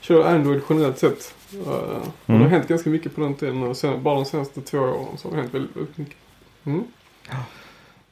körde 0.00 0.28
Android 0.28 0.60
generellt 0.68 0.98
sett. 0.98 1.34
Uh, 1.54 1.68
mm. 1.68 2.00
Det 2.26 2.32
har 2.32 2.38
mm. 2.38 2.50
hänt 2.50 2.68
ganska 2.68 2.90
mycket 2.90 3.14
på 3.14 3.20
den 3.20 3.34
tiden. 3.34 3.62
Och 3.62 3.76
sen, 3.76 4.02
bara 4.02 4.14
de 4.14 4.24
senaste 4.24 4.60
två 4.60 4.78
åren 4.78 5.16
så 5.16 5.28
har 5.28 5.36
det 5.36 5.40
hänt 5.42 5.54
väldigt, 5.54 5.76
väldigt 5.76 5.98
mycket. 5.98 6.16
Mm. 6.64 6.84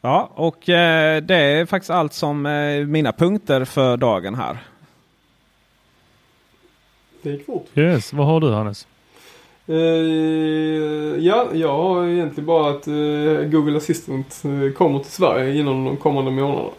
Ja, 0.04 0.30
och 0.34 0.68
eh, 0.68 1.22
det 1.22 1.36
är 1.36 1.66
faktiskt 1.66 1.90
allt 1.90 2.12
som 2.12 2.46
eh, 2.46 2.86
mina 2.86 3.12
punkter 3.12 3.64
för 3.64 3.96
dagen 3.96 4.34
här. 4.34 4.58
Det 7.22 7.30
gick 7.30 7.46
fort. 7.46 7.66
Yes, 7.74 8.12
vad 8.12 8.26
har 8.26 8.40
du 8.40 8.50
Hannes? 8.50 8.86
Uh, 9.68 9.76
ja, 11.18 11.48
jag 11.52 11.68
har 11.68 12.06
egentligen 12.06 12.46
bara 12.46 12.70
att 12.70 12.88
uh, 12.88 13.42
Google 13.42 13.76
Assistant 13.76 14.42
uh, 14.44 14.72
kommer 14.72 14.98
till 14.98 15.12
Sverige 15.12 15.54
inom 15.54 15.84
de 15.84 15.96
kommande 15.96 16.30
månaderna. 16.30 16.70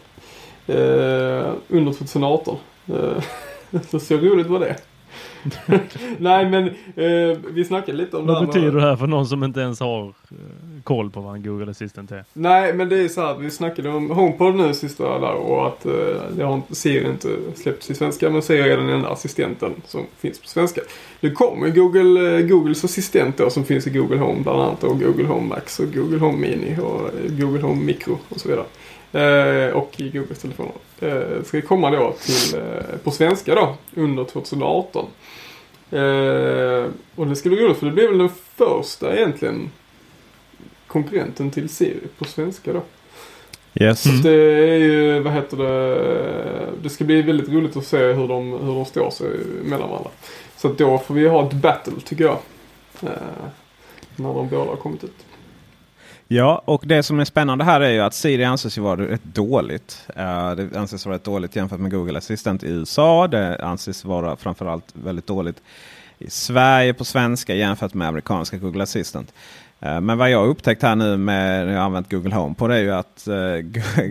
under 1.68 1.92
2018. 1.92 2.56
så 3.90 4.00
så 4.00 4.16
roligt 4.16 4.46
var 4.46 4.60
det. 4.60 4.76
Nej 6.18 6.50
men 6.50 6.66
eh, 6.96 7.38
vi 7.50 7.64
snackade 7.64 7.98
lite 7.98 8.16
om 8.16 8.26
Vad 8.26 8.36
det 8.36 8.46
Vad 8.46 8.54
betyder 8.54 8.72
det 8.72 8.82
här 8.82 8.96
för 8.96 9.06
någon 9.06 9.26
som 9.26 9.44
inte 9.44 9.60
ens 9.60 9.80
har 9.80 10.04
eh, 10.04 10.12
koll 10.84 11.10
på 11.10 11.20
vad 11.20 11.34
en 11.34 11.42
Google 11.42 11.70
Assistant 11.70 12.12
är? 12.12 12.24
Nej 12.32 12.74
men 12.74 12.88
det 12.88 12.98
är 12.98 13.08
så 13.08 13.20
här 13.20 13.34
vi 13.34 13.50
snackade 13.50 13.88
om 13.88 14.10
HomePod 14.10 14.54
nu 14.54 14.74
sista 14.74 15.18
där 15.18 15.34
och 15.34 15.66
att 15.66 15.86
eh, 15.86 15.92
det 16.36 16.44
har 16.44 16.54
inte, 16.54 16.74
Siri 16.74 17.08
inte 17.08 17.28
släppts 17.54 17.90
i 17.90 17.94
svenska 17.94 18.30
men 18.30 18.42
Siri 18.42 18.70
är 18.70 18.76
den 18.76 18.88
enda 18.88 19.08
assistenten 19.08 19.72
som 19.86 20.00
finns 20.18 20.40
på 20.40 20.48
svenska. 20.48 20.80
Det 21.20 21.30
kommer 21.30 21.68
Google, 21.68 22.38
eh, 22.38 22.46
Googles 22.46 22.84
assistent 22.84 23.36
då 23.36 23.50
som 23.50 23.64
finns 23.64 23.86
i 23.86 23.90
Google 23.90 24.18
Home 24.18 24.42
bland 24.42 24.60
annat 24.60 24.84
och 24.84 25.00
Google 25.00 25.26
Home 25.26 25.48
Max 25.48 25.80
och 25.80 25.92
Google 25.94 26.18
Home 26.18 26.38
Mini 26.38 26.76
och 26.80 27.00
eh, 27.00 27.30
Google 27.40 27.62
Home 27.62 27.84
Micro 27.84 28.18
och 28.28 28.40
så 28.40 28.48
vidare. 28.48 28.66
Eh, 29.14 29.76
och 29.76 30.00
i 30.00 30.08
Googles 30.08 30.38
telefoner. 30.38 30.72
Eh, 31.00 31.42
ska 31.44 31.62
komma 31.62 31.90
då 31.90 32.14
till, 32.20 32.58
eh, 32.60 32.98
på 33.04 33.10
svenska 33.10 33.54
då 33.54 33.76
under 33.94 34.24
2018. 34.24 35.06
Eh, 35.90 36.90
och 37.14 37.26
det 37.26 37.36
ska 37.36 37.48
bli 37.48 37.58
roligt 37.58 37.76
för 37.76 37.86
det 37.86 37.92
blir 37.92 38.08
väl 38.08 38.18
den 38.18 38.30
första 38.56 39.16
egentligen 39.16 39.70
konkurrenten 40.86 41.50
till 41.50 41.68
Siri 41.68 42.00
på 42.18 42.24
svenska 42.24 42.72
då. 42.72 42.82
Yes. 43.80 44.06
Mm. 44.06 44.22
Det 44.22 44.32
är 44.70 44.78
ju, 44.78 45.20
vad 45.20 45.32
heter 45.32 45.56
det, 45.56 46.70
det 46.82 46.90
ska 46.90 47.04
bli 47.04 47.22
väldigt 47.22 47.48
roligt 47.48 47.76
att 47.76 47.86
se 47.86 47.98
hur 47.98 48.28
de, 48.28 48.52
hur 48.52 48.74
de 48.74 48.84
står 48.84 49.10
sig 49.10 49.30
mellan 49.64 49.90
varandra. 49.90 50.10
Så 50.56 50.68
då 50.68 50.98
får 50.98 51.14
vi 51.14 51.28
ha 51.28 51.46
ett 51.46 51.52
battle 51.52 51.92
tycker 52.04 52.24
jag. 52.24 52.38
Eh, 53.02 53.48
när 54.16 54.34
de 54.34 54.48
båda 54.48 54.70
har 54.70 54.76
kommit 54.76 55.04
ut. 55.04 55.23
Ja, 56.28 56.62
och 56.64 56.82
det 56.86 57.02
som 57.02 57.20
är 57.20 57.24
spännande 57.24 57.64
här 57.64 57.80
är 57.80 57.90
ju 57.90 58.00
att 58.00 58.14
Siri 58.14 58.44
anses 58.44 58.78
ju 58.78 58.82
vara 58.82 59.00
rätt 59.00 59.24
dåligt. 59.24 60.06
Uh, 60.08 60.56
det 60.56 60.76
anses 60.76 61.06
vara 61.06 61.14
rätt 61.14 61.24
dåligt 61.24 61.56
jämfört 61.56 61.80
med 61.80 61.90
Google 61.90 62.18
Assistant 62.18 62.62
i 62.62 62.68
USA. 62.68 63.26
Det 63.26 63.64
anses 63.64 64.04
vara 64.04 64.36
framförallt 64.36 64.92
väldigt 64.92 65.26
dåligt 65.26 65.62
i 66.18 66.30
Sverige 66.30 66.94
på 66.94 67.04
svenska 67.04 67.54
jämfört 67.54 67.94
med 67.94 68.08
amerikanska 68.08 68.56
Google 68.56 68.82
Assistant. 68.82 69.32
Eh, 69.80 70.00
men 70.00 70.18
vad 70.18 70.30
jag 70.30 70.38
har 70.38 70.46
upptäckt 70.46 70.82
här 70.82 70.96
nu 70.96 71.16
med 71.16 71.66
när 71.66 71.72
jag 71.72 71.82
använt 71.82 72.10
Google 72.10 72.34
Home 72.34 72.54
på 72.54 72.68
det 72.68 72.76
är 72.76 72.80
ju 72.80 72.92
att 72.92 73.28
uh, 73.28 73.34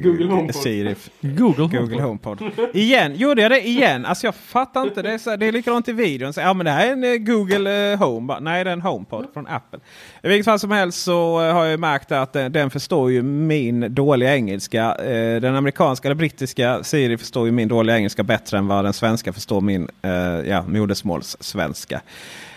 Google 0.04 0.26
HomePod. 0.26 0.56
Siri, 0.56 0.95
Google, 1.21 1.80
Google 1.80 2.02
HomePod. 2.02 2.41
igen, 2.73 3.15
gjorde 3.15 3.41
jag 3.41 3.52
det 3.52 3.67
igen? 3.67 4.06
Alltså 4.06 4.28
jag 4.28 4.36
fattar 4.36 4.84
inte. 4.84 5.02
Det 5.02 5.12
är, 5.12 5.17
så, 5.17 5.36
det 5.36 5.45
är 5.45 5.52
likadant 5.52 5.88
i 5.88 5.93
videon. 5.93 6.34
Så, 6.34 6.41
ja 6.41 6.54
men 6.54 6.65
det 6.65 6.71
här 6.71 6.88
är 6.88 6.91
en 6.91 7.04
uh, 7.04 7.17
Google 7.17 7.93
uh, 7.93 7.99
Home. 7.99 8.39
Nej 8.39 8.63
det 8.63 8.69
är 8.69 8.73
en 8.73 8.82
HomePod 8.82 9.26
från 9.34 9.47
Apple. 9.47 9.80
I 10.23 10.28
vilket 10.28 10.45
fall 10.45 10.60
som 10.60 10.71
helst 10.71 11.04
så 11.04 11.39
har 11.39 11.65
jag 11.65 11.80
märkt 11.80 12.12
att 12.12 12.34
den, 12.34 12.52
den 12.52 12.69
förstår 12.69 13.12
ju 13.12 13.21
min 13.21 13.95
dåliga 13.95 14.36
engelska. 14.36 14.97
den 15.41 15.56
amerikanska 15.56 16.08
eller 16.08 16.15
brittiska 16.15 16.84
Siri 16.84 17.17
förstår 17.17 17.45
ju 17.45 17.52
min 17.52 17.67
dåliga 17.67 17.97
engelska 17.97 18.23
bättre 18.23 18.58
än 18.58 18.67
vad 18.67 18.86
den 18.86 18.93
svenska 18.93 19.34
förstår 19.34 19.62
min 19.62 19.88
ja, 20.45 20.63
modersmålssvenska. 20.67 21.95
Uh, 21.95 22.02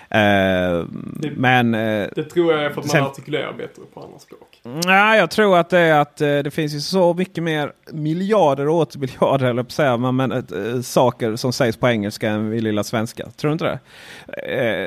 det, 0.09 1.31
men, 1.37 1.75
uh, 1.75 2.09
det 2.15 2.23
tror 2.23 2.53
jag 2.53 2.65
är 2.65 2.71
för 2.71 2.81
att 2.81 2.95
man 2.95 3.03
artikulerar 3.03 3.53
bättre 3.53 3.83
på 3.95 4.01
andra 4.01 4.19
språk. 4.19 4.61
Nej, 4.87 5.19
jag 5.19 5.31
tror 5.31 5.59
att 5.59 5.71
det 5.71 5.79
är 5.79 6.01
att 6.01 6.21
uh, 6.23 6.39
det 6.39 6.51
finns 6.51 6.75
ju 6.75 6.81
så 6.81 7.15
mycket 7.15 7.45
mer 7.45 7.73
miljarder 7.93 8.69
och 8.69 8.75
åter 8.75 8.99
miljarder 8.99 9.47
eller 9.47 9.65
säga, 9.69 9.97
men, 9.97 10.17
men 10.17 10.83
saker 10.83 11.37
som 11.37 11.53
sägs 11.53 11.77
på 11.77 11.89
engelska 11.89 12.31
än 12.31 12.53
i 12.53 12.61
lilla 12.61 12.85
svenska. 12.85 13.27
Tror 13.37 13.49
du 13.49 13.53
inte 13.53 13.65
det? 13.65 13.79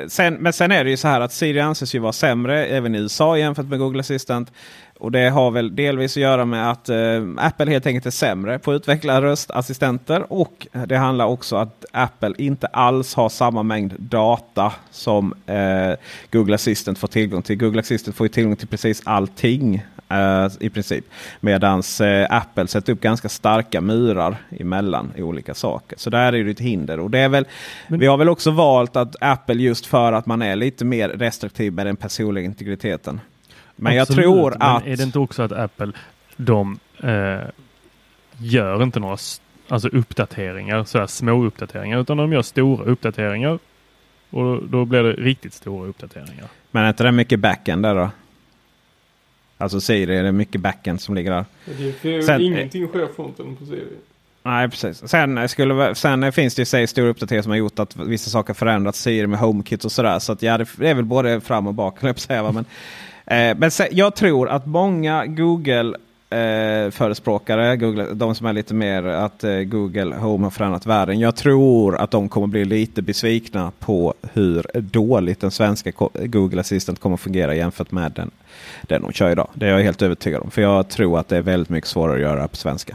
sen, 0.08 0.34
men 0.34 0.52
sen 0.52 0.72
är 0.72 0.84
det 0.84 0.90
ju 0.90 0.96
så 0.96 1.08
här 1.08 1.20
att 1.20 1.32
Siri 1.32 1.60
anses 1.60 1.94
ju 1.94 1.98
vara 1.98 2.12
sämre 2.12 2.66
även 2.66 2.94
i 2.94 2.98
USA 2.98 3.38
jämfört 3.38 3.66
med 3.66 3.78
Google 3.78 4.00
Assistant. 4.00 4.52
Och 5.00 5.12
det 5.12 5.28
har 5.28 5.50
väl 5.50 5.76
delvis 5.76 6.16
att 6.16 6.22
göra 6.22 6.44
med 6.44 6.70
att 6.70 6.88
eh, 6.88 6.96
Apple 7.36 7.70
helt 7.70 7.86
enkelt 7.86 8.06
är 8.06 8.10
sämre 8.10 8.58
på 8.58 8.70
att 8.70 8.76
utveckla 8.76 9.22
röstassistenter. 9.22 10.32
Och 10.32 10.66
det 10.86 10.96
handlar 10.96 11.24
också 11.24 11.56
om 11.56 11.62
att 11.62 11.84
Apple 11.92 12.34
inte 12.38 12.66
alls 12.66 13.14
har 13.14 13.28
samma 13.28 13.62
mängd 13.62 13.94
data 13.98 14.72
som 14.90 15.34
eh, 15.46 15.92
Google 16.30 16.54
Assistant 16.54 16.98
får 16.98 17.08
tillgång 17.08 17.42
till. 17.42 17.56
Google 17.58 17.80
Assistant 17.80 18.16
får 18.16 18.24
ju 18.24 18.28
tillgång 18.28 18.56
till 18.56 18.68
precis 18.68 19.02
allting 19.04 19.84
eh, 20.08 20.48
i 20.60 20.70
princip. 20.70 21.04
Medan 21.40 21.82
eh, 22.00 22.26
Apple 22.30 22.66
sätter 22.66 22.92
upp 22.92 23.00
ganska 23.00 23.28
starka 23.28 23.80
murar 23.80 24.36
emellan 24.58 25.12
i 25.16 25.22
olika 25.22 25.54
saker. 25.54 25.98
Så 25.98 26.10
där 26.10 26.32
är 26.32 26.44
det 26.44 26.50
ett 26.50 26.60
hinder. 26.60 27.00
Och 27.00 27.10
det 27.10 27.18
är 27.18 27.28
väl, 27.28 27.46
Men... 27.88 28.00
Vi 28.00 28.06
har 28.06 28.16
väl 28.16 28.28
också 28.28 28.50
valt 28.50 28.96
att 28.96 29.16
Apple 29.20 29.62
just 29.62 29.86
för 29.86 30.12
att 30.12 30.26
man 30.26 30.42
är 30.42 30.56
lite 30.56 30.84
mer 30.84 31.08
restriktiv 31.08 31.72
med 31.72 31.86
den 31.86 31.96
personliga 31.96 32.44
integriteten. 32.44 33.20
Men 33.80 34.00
Absolut, 34.00 34.24
jag 34.24 34.34
tror 34.34 34.56
att... 34.60 34.86
är 34.86 34.96
det 34.96 35.02
inte 35.02 35.18
också 35.18 35.42
att 35.42 35.52
Apple, 35.52 35.92
de 36.36 36.78
eh, 37.02 37.40
gör 38.38 38.82
inte 38.82 39.00
några 39.00 39.16
alltså 39.68 39.88
uppdateringar, 39.88 40.84
så 40.84 40.98
här 40.98 41.06
små 41.06 41.44
uppdateringar, 41.44 42.00
utan 42.00 42.16
de 42.16 42.32
gör 42.32 42.42
stora 42.42 42.84
uppdateringar. 42.84 43.58
Och 44.30 44.68
då 44.68 44.84
blir 44.84 45.02
det 45.02 45.12
riktigt 45.12 45.54
stora 45.54 45.88
uppdateringar. 45.88 46.46
Men 46.70 46.84
är 46.84 46.88
inte 46.88 47.02
det 47.02 47.12
mycket 47.12 47.40
backend 47.40 47.82
där 47.82 47.94
då? 47.94 48.10
Alltså 49.58 49.80
Siri, 49.80 50.16
är 50.16 50.22
det 50.22 50.32
mycket 50.32 50.60
backend 50.60 51.00
som 51.00 51.14
ligger 51.14 51.30
där? 51.30 51.44
Det 52.02 52.16
är, 52.16 52.22
Sen, 52.22 52.40
ingenting 52.40 52.88
sker 52.88 53.08
fronten 53.16 53.56
på 53.56 53.66
Siri. 53.66 53.96
Nej, 54.42 54.68
precis. 54.68 55.08
Sen, 55.08 55.48
skulle, 55.48 55.94
sen 55.94 56.32
finns 56.32 56.54
det 56.54 56.80
ju 56.80 56.86
stora 56.86 57.08
uppdateringar 57.08 57.42
som 57.42 57.50
har 57.50 57.56
gjort 57.56 57.78
att 57.78 57.96
vissa 57.96 58.30
saker 58.30 58.54
förändrats. 58.54 59.00
Siri 59.00 59.26
med 59.26 59.38
HomeKit 59.38 59.84
och 59.84 59.92
sådär. 59.92 60.18
Så 60.18 60.32
att, 60.32 60.42
ja, 60.42 60.58
det 60.58 60.88
är 60.88 60.94
väl 60.94 61.04
både 61.04 61.40
fram 61.40 61.66
och 61.66 61.74
bak, 61.74 61.98
jag 62.00 62.18
säga. 62.18 62.42
Men, 62.52 62.56
eh, 62.56 62.64
men 63.26 63.70
sen, 63.70 63.86
jag 63.90 64.16
tror 64.16 64.48
att 64.48 64.66
många 64.66 65.26
Google 65.26 65.96
eh, 66.30 66.90
förespråkare, 66.90 67.76
Google, 67.76 68.06
de 68.12 68.34
som 68.34 68.46
är 68.46 68.52
lite 68.52 68.74
mer 68.74 69.04
att 69.04 69.44
eh, 69.44 69.58
Google 69.58 70.16
Home 70.16 70.46
har 70.46 70.50
förändrat 70.50 70.86
världen. 70.86 71.20
Jag 71.20 71.36
tror 71.36 71.96
att 71.96 72.10
de 72.10 72.28
kommer 72.28 72.46
bli 72.46 72.64
lite 72.64 73.02
besvikna 73.02 73.72
på 73.78 74.14
hur 74.32 74.66
dåligt 74.74 75.40
den 75.40 75.50
svenska 75.50 75.92
Google 76.14 76.60
Assistant 76.60 77.00
kommer 77.00 77.14
att 77.14 77.20
fungera 77.20 77.54
jämfört 77.54 77.90
med 77.90 78.12
den, 78.12 78.30
den 78.82 79.02
de 79.02 79.12
kör 79.12 79.30
idag. 79.30 79.48
Det 79.54 79.66
är 79.66 79.70
jag 79.70 79.82
helt 79.82 80.02
övertygad 80.02 80.42
om. 80.42 80.50
För 80.50 80.62
jag 80.62 80.88
tror 80.88 81.18
att 81.18 81.28
det 81.28 81.36
är 81.36 81.42
väldigt 81.42 81.68
mycket 81.68 81.90
svårare 81.90 82.14
att 82.14 82.20
göra 82.20 82.48
på 82.48 82.56
svenska. 82.56 82.94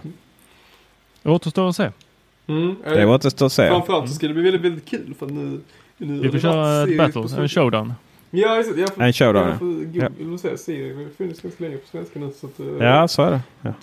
Det 1.23 1.29
återstår 1.29 1.69
att 1.69 1.75
se. 1.75 1.91
Mm, 2.47 2.75
det 2.83 3.05
återstår 3.05 3.45
att 3.45 3.51
se. 3.51 3.67
Framförallt 3.67 4.09
så 4.09 4.15
ska 4.15 4.27
det 4.27 4.33
bli 4.33 4.43
väldigt, 4.43 4.61
väldigt 4.61 4.85
kul 4.85 5.13
för 5.19 5.25
nu, 5.25 5.59
nu 5.97 6.19
Vi 6.19 6.31
får 6.31 6.39
köra 6.39 6.83
ett 6.83 6.97
battle, 6.97 7.41
en 7.41 7.49
showdown. 7.49 7.93
Ja, 8.35 8.57
just 8.57 8.77
Jag 8.77 8.93
får, 8.93 9.03
en 9.03 9.13
showdown. 9.13 9.47
Jag 9.47 9.59
får 9.59 9.65
Google 9.65 10.31
ja. 10.31 10.37
säga 10.37 10.57
Siri 10.57 11.03
har 11.03 11.09
funnits 11.17 11.41
ganska 11.41 11.63
länge 11.63 11.77
på 11.77 11.87
svenska 11.87 12.19
nu. 12.19 12.31
Så 12.31 12.47
att, 12.47 12.59
eh, 12.59 12.65
ja, 12.79 13.07
så 13.07 13.21
är 13.21 13.31
det. 13.31 13.41
Ja. 13.61 13.73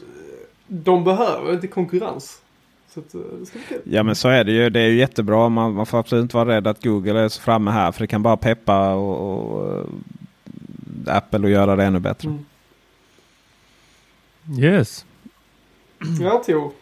De 0.66 1.04
behöver 1.04 1.52
inte 1.52 1.66
konkurrens. 1.66 2.42
Så 2.94 3.00
att, 3.00 3.14
eh, 3.14 3.20
det. 3.68 3.80
Ja 3.84 4.02
men 4.02 4.14
så 4.14 4.28
är 4.28 4.44
det 4.44 4.52
ju. 4.52 4.70
Det 4.70 4.80
är 4.80 4.88
ju 4.88 4.98
jättebra. 4.98 5.48
Man, 5.48 5.74
man 5.74 5.86
får 5.86 5.98
absolut 5.98 6.22
inte 6.22 6.36
vara 6.36 6.48
rädd 6.48 6.66
att 6.66 6.84
Google 6.84 7.20
är 7.20 7.28
så 7.28 7.40
framme 7.40 7.70
här. 7.70 7.92
För 7.92 8.00
det 8.00 8.06
kan 8.06 8.22
bara 8.22 8.36
peppa 8.36 8.94
och, 8.94 9.52
och 9.52 9.78
uh, 9.78 9.84
Apple 11.06 11.38
och 11.38 11.50
göra 11.50 11.76
det 11.76 11.84
ännu 11.84 11.98
bättre. 11.98 12.28
Mm. 12.28 12.44
Yes. 14.64 15.06
Ja, 16.20 16.42
Tor. 16.46 16.72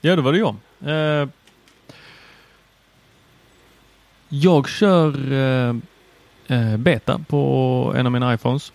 Ja, 0.00 0.16
då 0.16 0.22
var 0.22 0.32
det 0.32 0.38
jag. 0.38 0.56
Uh, 0.86 1.28
jag 4.28 4.68
kör 4.68 5.32
uh, 5.32 5.76
beta 6.78 7.20
på 7.28 7.92
en 7.96 8.06
av 8.06 8.12
mina 8.12 8.34
iPhones. 8.34 8.72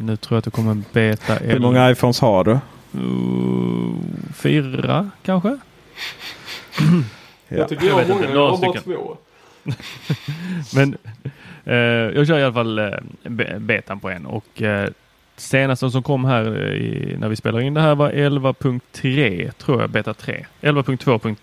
nu 0.00 0.16
tror 0.16 0.36
jag 0.36 0.38
att 0.38 0.44
det 0.44 0.50
kommer 0.50 0.82
beta. 0.92 1.34
Hur 1.34 1.58
många 1.58 1.90
iPhones 1.90 2.20
har 2.20 2.44
du? 2.44 2.58
fyra 4.34 5.10
kanske? 5.22 5.48
ja. 7.48 7.56
Jag 7.56 7.68
tycker 7.68 7.86
jag, 7.86 7.94
har 7.94 8.06
många, 8.06 8.30
jag 8.30 8.50
har 8.50 8.58
bara 8.58 8.80
två. 8.80 9.16
Men 10.74 10.96
jag 12.14 12.26
kör 12.26 12.38
i 12.38 12.42
alla 12.42 12.52
fall 12.52 12.94
betan 13.58 14.00
på 14.00 14.10
en 14.10 14.26
och 14.26 14.62
senaste 15.40 15.90
som 15.90 16.02
kom 16.02 16.24
här 16.24 16.56
i, 16.74 17.16
när 17.18 17.28
vi 17.28 17.36
spelar 17.36 17.60
in 17.60 17.74
det 17.74 17.80
här 17.80 17.94
var 17.94 18.10
11.3 18.10 19.50
tror 19.50 19.80
jag, 19.80 19.90
beta 19.90 20.14
3. 20.14 20.46
11.2. 20.60 21.36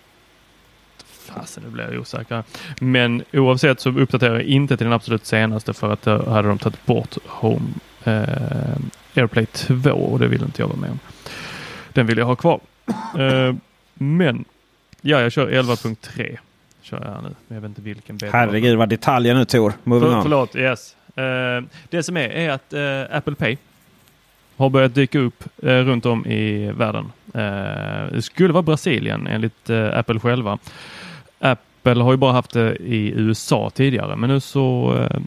Fasen, 1.36 1.62
nu 1.62 1.70
blir 1.70 1.84
jag 1.84 2.00
osäker. 2.00 2.42
Men 2.80 3.22
oavsett 3.32 3.80
så 3.80 3.90
uppdaterar 3.90 4.34
jag 4.34 4.42
inte 4.42 4.76
till 4.76 4.86
den 4.86 4.92
absolut 4.92 5.26
senaste 5.26 5.72
för 5.72 5.92
att 5.92 6.02
då 6.02 6.30
hade 6.30 6.48
de 6.48 6.58
tagit 6.58 6.86
bort 6.86 7.16
Home 7.26 7.68
eh, 8.04 8.22
AirPlay 9.14 9.46
2 9.46 9.90
och 9.90 10.18
det 10.18 10.28
vill 10.28 10.42
inte 10.42 10.62
jag 10.62 10.68
vara 10.68 10.78
med 10.78 10.90
om. 10.90 10.98
Den 11.92 12.06
vill 12.06 12.18
jag 12.18 12.26
ha 12.26 12.36
kvar. 12.36 12.60
Eh, 13.18 13.54
men 13.94 14.44
ja, 15.00 15.20
jag 15.20 15.32
kör 15.32 15.48
11.3. 15.48 16.38
Kör 16.82 17.04
jag 17.04 17.22
nu. 17.22 17.34
Men 17.48 17.54
jag 17.54 17.62
vet 17.62 17.68
inte 17.68 17.82
vilken 17.82 18.16
beta. 18.16 18.36
Herregud 18.36 18.78
vad 18.78 18.88
detaljer 18.88 19.34
nu 19.34 19.44
Tor. 19.44 19.72
För, 19.84 20.22
förlåt, 20.22 20.56
yes. 20.56 20.96
Uh, 21.18 21.66
det 21.88 22.02
som 22.02 22.16
är 22.16 22.28
är 22.28 22.50
att 22.50 22.72
uh, 22.72 23.16
Apple 23.16 23.34
Pay 23.34 23.56
har 24.56 24.70
börjat 24.70 24.94
dyka 24.94 25.18
upp 25.18 25.44
eh, 25.62 25.68
runt 25.68 26.06
om 26.06 26.26
i 26.26 26.72
världen. 26.72 27.12
Eh, 27.34 28.12
det 28.12 28.22
skulle 28.22 28.52
vara 28.52 28.62
Brasilien 28.62 29.26
enligt 29.26 29.70
eh, 29.70 29.98
Apple 29.98 30.20
själva. 30.20 30.58
Apple 31.38 32.02
har 32.02 32.12
ju 32.12 32.16
bara 32.16 32.32
haft 32.32 32.52
det 32.52 32.76
i 32.76 33.12
USA 33.16 33.70
tidigare, 33.70 34.16
men 34.16 34.30
nu 34.30 34.40
så 34.40 34.96
eh, 34.98 35.20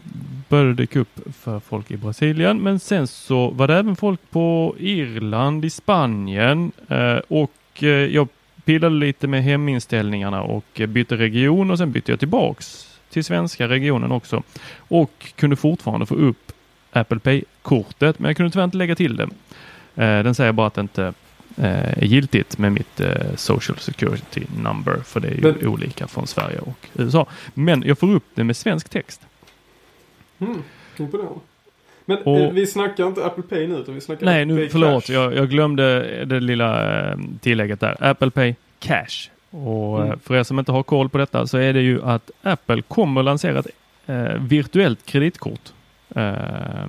började 0.48 0.70
det 0.70 0.74
dyka 0.74 0.98
upp 0.98 1.20
för 1.40 1.60
folk 1.60 1.90
i 1.90 1.96
Brasilien. 1.96 2.58
Men 2.58 2.78
sen 2.78 3.06
så 3.06 3.50
var 3.50 3.68
det 3.68 3.74
även 3.74 3.96
folk 3.96 4.20
på 4.30 4.74
Irland, 4.78 5.64
i 5.64 5.70
Spanien 5.70 6.72
eh, 6.88 7.16
och 7.28 7.52
eh, 7.80 7.88
jag 7.88 8.28
pillade 8.64 8.94
lite 8.94 9.28
med 9.28 9.42
heminställningarna 9.42 10.42
och 10.42 10.80
bytte 10.88 11.16
region 11.16 11.70
och 11.70 11.78
sen 11.78 11.92
bytte 11.92 12.12
jag 12.12 12.18
tillbaks 12.18 12.86
till 13.10 13.24
svenska 13.24 13.68
regionen 13.68 14.12
också 14.12 14.42
och 14.78 15.32
kunde 15.36 15.56
fortfarande 15.56 16.06
få 16.06 16.14
upp 16.14 16.52
Apple 16.92 17.18
Pay-kortet, 17.18 18.18
men 18.18 18.28
jag 18.28 18.36
kunde 18.36 18.52
tyvärr 18.52 18.64
inte 18.64 18.76
lägga 18.76 18.94
till 18.94 19.16
det. 19.16 19.28
Den 19.94 20.34
säger 20.34 20.52
bara 20.52 20.66
att 20.66 20.74
det 20.74 20.80
inte 20.80 21.12
är 21.56 22.04
giltigt 22.04 22.58
med 22.58 22.72
mitt 22.72 23.00
eh, 23.00 23.34
Social 23.36 23.78
Security 23.78 24.42
Number, 24.62 24.96
för 25.04 25.20
det 25.20 25.28
är 25.28 25.34
ju 25.34 25.42
men, 25.42 25.66
olika 25.66 26.06
från 26.06 26.26
Sverige 26.26 26.58
och 26.58 26.88
USA. 26.94 27.26
Men 27.54 27.82
jag 27.86 27.98
får 27.98 28.14
upp 28.14 28.24
det 28.34 28.44
med 28.44 28.56
svensk 28.56 28.88
text. 28.88 29.20
Mm, 30.38 30.62
imponerande. 30.96 31.40
Men 32.04 32.18
och, 32.18 32.56
vi 32.56 32.66
snackar 32.66 33.06
inte 33.06 33.24
Apple 33.24 33.42
Pay 33.42 33.66
nu 33.66 33.74
utan 33.74 33.94
vi 33.94 34.00
snackar 34.00 34.26
Nej, 34.26 34.42
Apple 34.42 34.54
nu, 34.54 34.60
Pay 34.60 34.68
förlåt. 34.68 35.08
Jag, 35.08 35.36
jag, 35.36 35.50
glömde 35.50 36.24
det 36.24 36.40
lilla 36.40 37.18
tillägget 37.40 37.80
där. 37.80 37.96
Apple 38.00 38.30
Pay 38.30 38.54
Cash. 38.78 39.30
Och 39.50 40.02
mm. 40.02 40.18
för 40.18 40.34
er 40.34 40.42
som 40.42 40.58
inte 40.58 40.72
har 40.72 40.82
koll 40.82 41.08
på 41.08 41.18
detta 41.18 41.46
så 41.46 41.58
är 41.58 41.72
det 41.72 41.80
ju 41.80 42.02
att 42.02 42.30
Apple 42.42 42.82
kommer 42.82 43.22
lansera 43.22 43.58
ett 43.58 43.66
eh, 44.06 44.34
virtuellt 44.40 45.06
kreditkort 45.06 45.72
eh, 46.14 46.86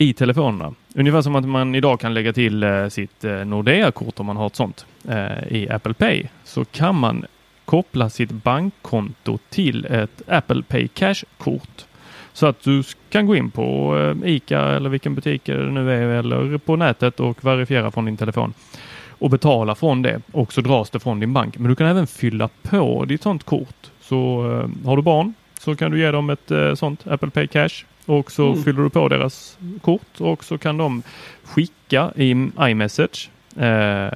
i 0.00 0.12
telefonerna. 0.12 0.74
Ungefär 0.94 1.22
som 1.22 1.36
att 1.36 1.48
man 1.48 1.74
idag 1.74 2.00
kan 2.00 2.14
lägga 2.14 2.32
till 2.32 2.62
eh, 2.62 2.88
sitt 2.88 3.24
eh, 3.24 3.44
Nordea-kort 3.44 4.20
om 4.20 4.26
man 4.26 4.36
har 4.36 4.46
ett 4.46 4.56
sånt 4.56 4.86
eh, 5.08 5.52
i 5.52 5.68
Apple 5.70 5.94
Pay 5.94 6.24
så 6.44 6.64
kan 6.64 6.94
man 6.94 7.26
koppla 7.64 8.10
sitt 8.10 8.30
bankkonto 8.30 9.38
till 9.50 9.84
ett 9.84 10.22
Apple 10.28 10.62
Pay 10.62 10.88
Cash-kort. 10.88 11.84
Så 12.32 12.46
att 12.46 12.62
du 12.62 12.82
kan 13.10 13.26
gå 13.26 13.36
in 13.36 13.50
på 13.50 13.96
ICA 14.24 14.60
eller 14.60 14.90
vilken 14.90 15.14
butik 15.14 15.44
det 15.44 15.56
nu 15.56 15.92
är 15.92 16.02
eller 16.02 16.58
på 16.58 16.76
nätet 16.76 17.20
och 17.20 17.44
verifiera 17.44 17.90
från 17.90 18.04
din 18.04 18.16
telefon 18.16 18.54
och 19.08 19.30
betala 19.30 19.74
från 19.74 20.02
det 20.02 20.20
och 20.32 20.52
så 20.52 20.60
dras 20.60 20.90
det 20.90 21.00
från 21.00 21.20
din 21.20 21.32
bank. 21.32 21.58
Men 21.58 21.68
du 21.68 21.76
kan 21.76 21.86
även 21.86 22.06
fylla 22.06 22.48
på 22.62 23.04
ditt 23.04 23.22
sånt 23.22 23.44
kort. 23.44 23.90
Så 24.00 24.42
har 24.84 24.96
du 24.96 25.02
barn 25.02 25.34
så 25.60 25.76
kan 25.76 25.90
du 25.90 26.00
ge 26.00 26.10
dem 26.10 26.30
ett 26.30 26.52
sånt 26.74 27.06
Apple 27.06 27.30
Pay 27.30 27.46
Cash 27.46 27.84
och 28.10 28.32
så 28.32 28.52
mm. 28.52 28.62
fyller 28.62 28.82
du 28.82 28.90
på 28.90 29.08
deras 29.08 29.58
kort 29.82 30.20
och 30.20 30.44
så 30.44 30.58
kan 30.58 30.76
de 30.76 31.02
skicka 31.44 32.12
i 32.16 32.50
iMessage 32.60 33.30
eh, 33.56 34.08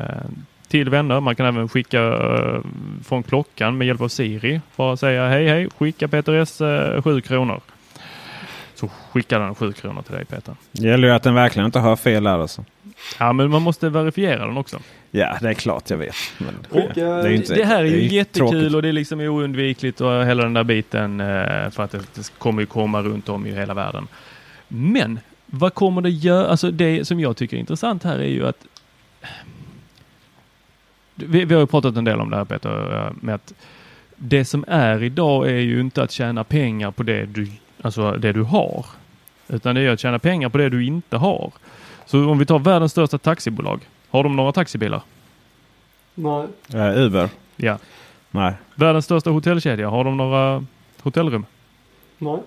till 0.68 0.90
vänner. 0.90 1.20
Man 1.20 1.36
kan 1.36 1.46
även 1.46 1.68
skicka 1.68 2.02
eh, 2.02 2.60
från 3.04 3.22
klockan 3.22 3.78
med 3.78 3.86
hjälp 3.86 4.00
av 4.00 4.08
Siri. 4.08 4.60
Bara 4.76 4.96
säga 4.96 5.28
hej 5.28 5.48
hej, 5.48 5.68
skicka 5.78 6.08
Peter 6.08 6.32
S 6.32 6.60
eh, 6.60 7.02
7 7.02 7.20
kronor. 7.20 7.60
Så 8.74 8.90
skickar 9.12 9.40
den 9.40 9.54
7 9.54 9.72
kronor 9.72 10.02
till 10.02 10.14
dig 10.14 10.24
Peter. 10.24 10.54
Det 10.72 10.88
gäller 10.88 11.08
ju 11.08 11.14
att 11.14 11.22
den 11.22 11.34
verkligen 11.34 11.66
inte 11.66 11.78
har 11.78 11.96
fel 11.96 12.24
där 12.24 12.38
alltså. 12.38 12.64
Ja 13.18 13.32
men 13.32 13.50
man 13.50 13.62
måste 13.62 13.88
verifiera 13.88 14.46
den 14.46 14.56
också. 14.56 14.78
Ja, 15.16 15.38
det 15.40 15.48
är 15.48 15.54
klart 15.54 15.90
jag 15.90 15.96
vet. 15.96 16.14
Men, 16.38 16.54
och, 16.70 16.90
det, 16.94 17.00
är 17.00 17.28
inte, 17.28 17.54
det, 17.54 17.64
här 17.64 17.78
är 17.78 17.84
ju 17.84 17.96
är 17.96 18.12
jättekul 18.12 18.50
tråkigt. 18.50 18.74
och 18.74 18.82
det 18.82 18.88
är 18.88 18.92
liksom 18.92 19.20
oundvikligt 19.20 20.00
och 20.00 20.26
hela 20.26 20.42
den 20.42 20.52
där 20.52 20.64
biten 20.64 21.20
eh, 21.20 21.70
för 21.70 21.82
att 21.82 21.90
det, 21.90 22.14
det 22.14 22.38
kommer 22.38 22.62
ju 22.62 22.66
komma 22.66 23.02
runt 23.02 23.28
om 23.28 23.46
i 23.46 23.52
hela 23.52 23.74
världen. 23.74 24.08
Men 24.68 25.18
vad 25.46 25.74
kommer 25.74 26.00
det 26.00 26.10
göra? 26.10 26.46
Alltså 26.46 26.70
det 26.70 27.04
som 27.04 27.20
jag 27.20 27.36
tycker 27.36 27.56
är 27.56 27.60
intressant 27.60 28.04
här 28.04 28.18
är 28.18 28.28
ju 28.28 28.46
att 28.46 28.66
vi, 31.14 31.44
vi 31.44 31.54
har 31.54 31.60
ju 31.60 31.66
pratat 31.66 31.96
en 31.96 32.04
del 32.04 32.20
om 32.20 32.30
det 32.30 32.36
här 32.36 32.44
Peter, 32.44 33.12
med 33.20 33.34
att 33.34 33.54
det 34.16 34.44
som 34.44 34.64
är 34.68 35.02
idag 35.02 35.48
är 35.48 35.60
ju 35.60 35.80
inte 35.80 36.02
att 36.02 36.10
tjäna 36.10 36.44
pengar 36.44 36.90
på 36.90 37.02
det 37.02 37.26
du, 37.26 37.48
alltså 37.82 38.12
det 38.12 38.32
du 38.32 38.42
har. 38.42 38.86
Utan 39.48 39.74
det 39.74 39.80
är 39.80 39.90
att 39.90 40.00
tjäna 40.00 40.18
pengar 40.18 40.48
på 40.48 40.58
det 40.58 40.68
du 40.68 40.84
inte 40.84 41.16
har. 41.16 41.52
Så 42.06 42.30
om 42.30 42.38
vi 42.38 42.46
tar 42.46 42.58
världens 42.58 42.92
största 42.92 43.18
taxibolag. 43.18 43.80
Har 44.14 44.22
de 44.22 44.36
några 44.36 44.52
taxibilar? 44.52 45.02
Nej. 46.14 46.46
Uh, 46.74 46.98
Uber? 46.98 47.28
Ja. 47.56 47.78
Nej. 48.30 48.54
Världens 48.74 49.04
största 49.04 49.30
hotellkedja. 49.30 49.88
Har 49.88 50.04
de 50.04 50.16
några 50.16 50.64
hotellrum? 51.02 51.46
Nej. 52.18 52.38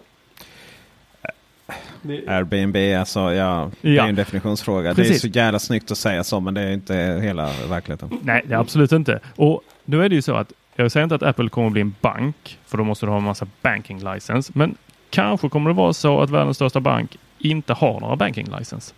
Det... 2.02 2.28
Airbnb, 2.28 3.00
alltså 3.00 3.34
ja, 3.34 3.72
det 3.82 3.94
ja. 3.94 4.04
är 4.04 4.10
en 4.10 4.16
definitionsfråga. 4.16 4.96
Precis. 4.96 5.22
Det 5.22 5.28
är 5.28 5.32
så 5.32 5.38
jävla 5.38 5.60
snyggt 5.60 5.92
att 5.92 5.98
säga 5.98 6.24
så 6.24 6.40
men 6.40 6.54
det 6.54 6.62
är 6.62 6.72
inte 6.72 7.20
hela 7.24 7.50
verkligheten. 7.70 8.20
Nej, 8.24 8.44
det 8.48 8.54
är 8.54 8.60
absolut 8.60 8.92
inte. 8.92 9.20
Och 9.36 9.62
nu 9.86 10.06
är 10.06 10.10
det 10.10 10.16
ju 10.16 10.22
så 10.22 10.36
att 10.36 10.54
jag 10.76 10.92
säger 10.92 11.04
inte 11.04 11.16
att 11.16 11.24
Apple 11.24 11.50
kommer 11.50 11.68
att 11.68 11.74
bli 11.74 11.82
en 11.82 11.96
bank, 12.02 12.60
för 12.66 12.78
då 12.78 12.84
måste 12.84 13.06
du 13.06 13.10
ha 13.10 13.18
en 13.18 13.24
massa 13.24 13.48
banking 13.62 14.14
license. 14.14 14.52
Men 14.56 14.76
kanske 15.10 15.50
kommer 15.50 15.70
det 15.70 15.76
vara 15.76 15.94
så 15.94 16.22
att 16.22 16.30
världens 16.30 16.58
största 16.58 16.80
bank 16.80 17.18
inte 17.40 17.74
har 17.74 18.00
några 18.00 18.16
banking 18.16 18.48
license. 18.60 18.94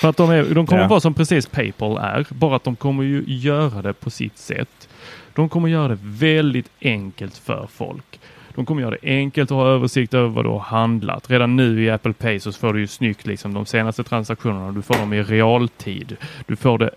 För 0.00 0.08
att 0.08 0.16
de, 0.16 0.30
är, 0.30 0.54
de 0.54 0.66
kommer 0.66 0.82
ja. 0.82 0.88
vara 0.88 1.00
som 1.00 1.14
precis 1.14 1.46
Paypal 1.46 1.98
är, 1.98 2.26
bara 2.30 2.56
att 2.56 2.64
de 2.64 2.76
kommer 2.76 3.02
ju 3.02 3.24
göra 3.26 3.82
det 3.82 3.92
på 3.92 4.10
sitt 4.10 4.38
sätt. 4.38 4.88
De 5.34 5.48
kommer 5.48 5.68
göra 5.68 5.88
det 5.88 5.98
väldigt 6.02 6.70
enkelt 6.80 7.36
för 7.36 7.68
folk. 7.72 8.20
De 8.54 8.66
kommer 8.66 8.82
göra 8.82 8.90
det 8.90 9.08
enkelt 9.08 9.50
att 9.50 9.56
ha 9.56 9.66
översikt 9.66 10.14
över 10.14 10.28
vad 10.28 10.44
du 10.44 10.48
har 10.48 10.58
handlat. 10.58 11.30
Redan 11.30 11.56
nu 11.56 11.84
i 11.84 11.90
Apple 11.90 12.12
Pay 12.12 12.40
så 12.40 12.52
får 12.52 12.72
du 12.72 12.80
ju 12.80 12.86
snyggt 12.86 13.26
liksom 13.26 13.54
de 13.54 13.66
senaste 13.66 14.04
transaktionerna. 14.04 14.72
Du 14.72 14.82
får 14.82 14.94
dem 14.94 15.12
i 15.12 15.22
realtid. 15.22 16.16
Du 16.46 16.56
får 16.56 16.78
det, 16.78 16.90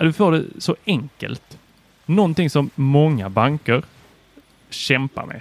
du 0.00 0.12
får 0.12 0.32
det 0.32 0.44
så 0.58 0.76
enkelt. 0.86 1.58
Någonting 2.06 2.50
som 2.50 2.70
många 2.74 3.28
banker 3.28 3.82
kämpar 4.70 5.26
med. 5.26 5.40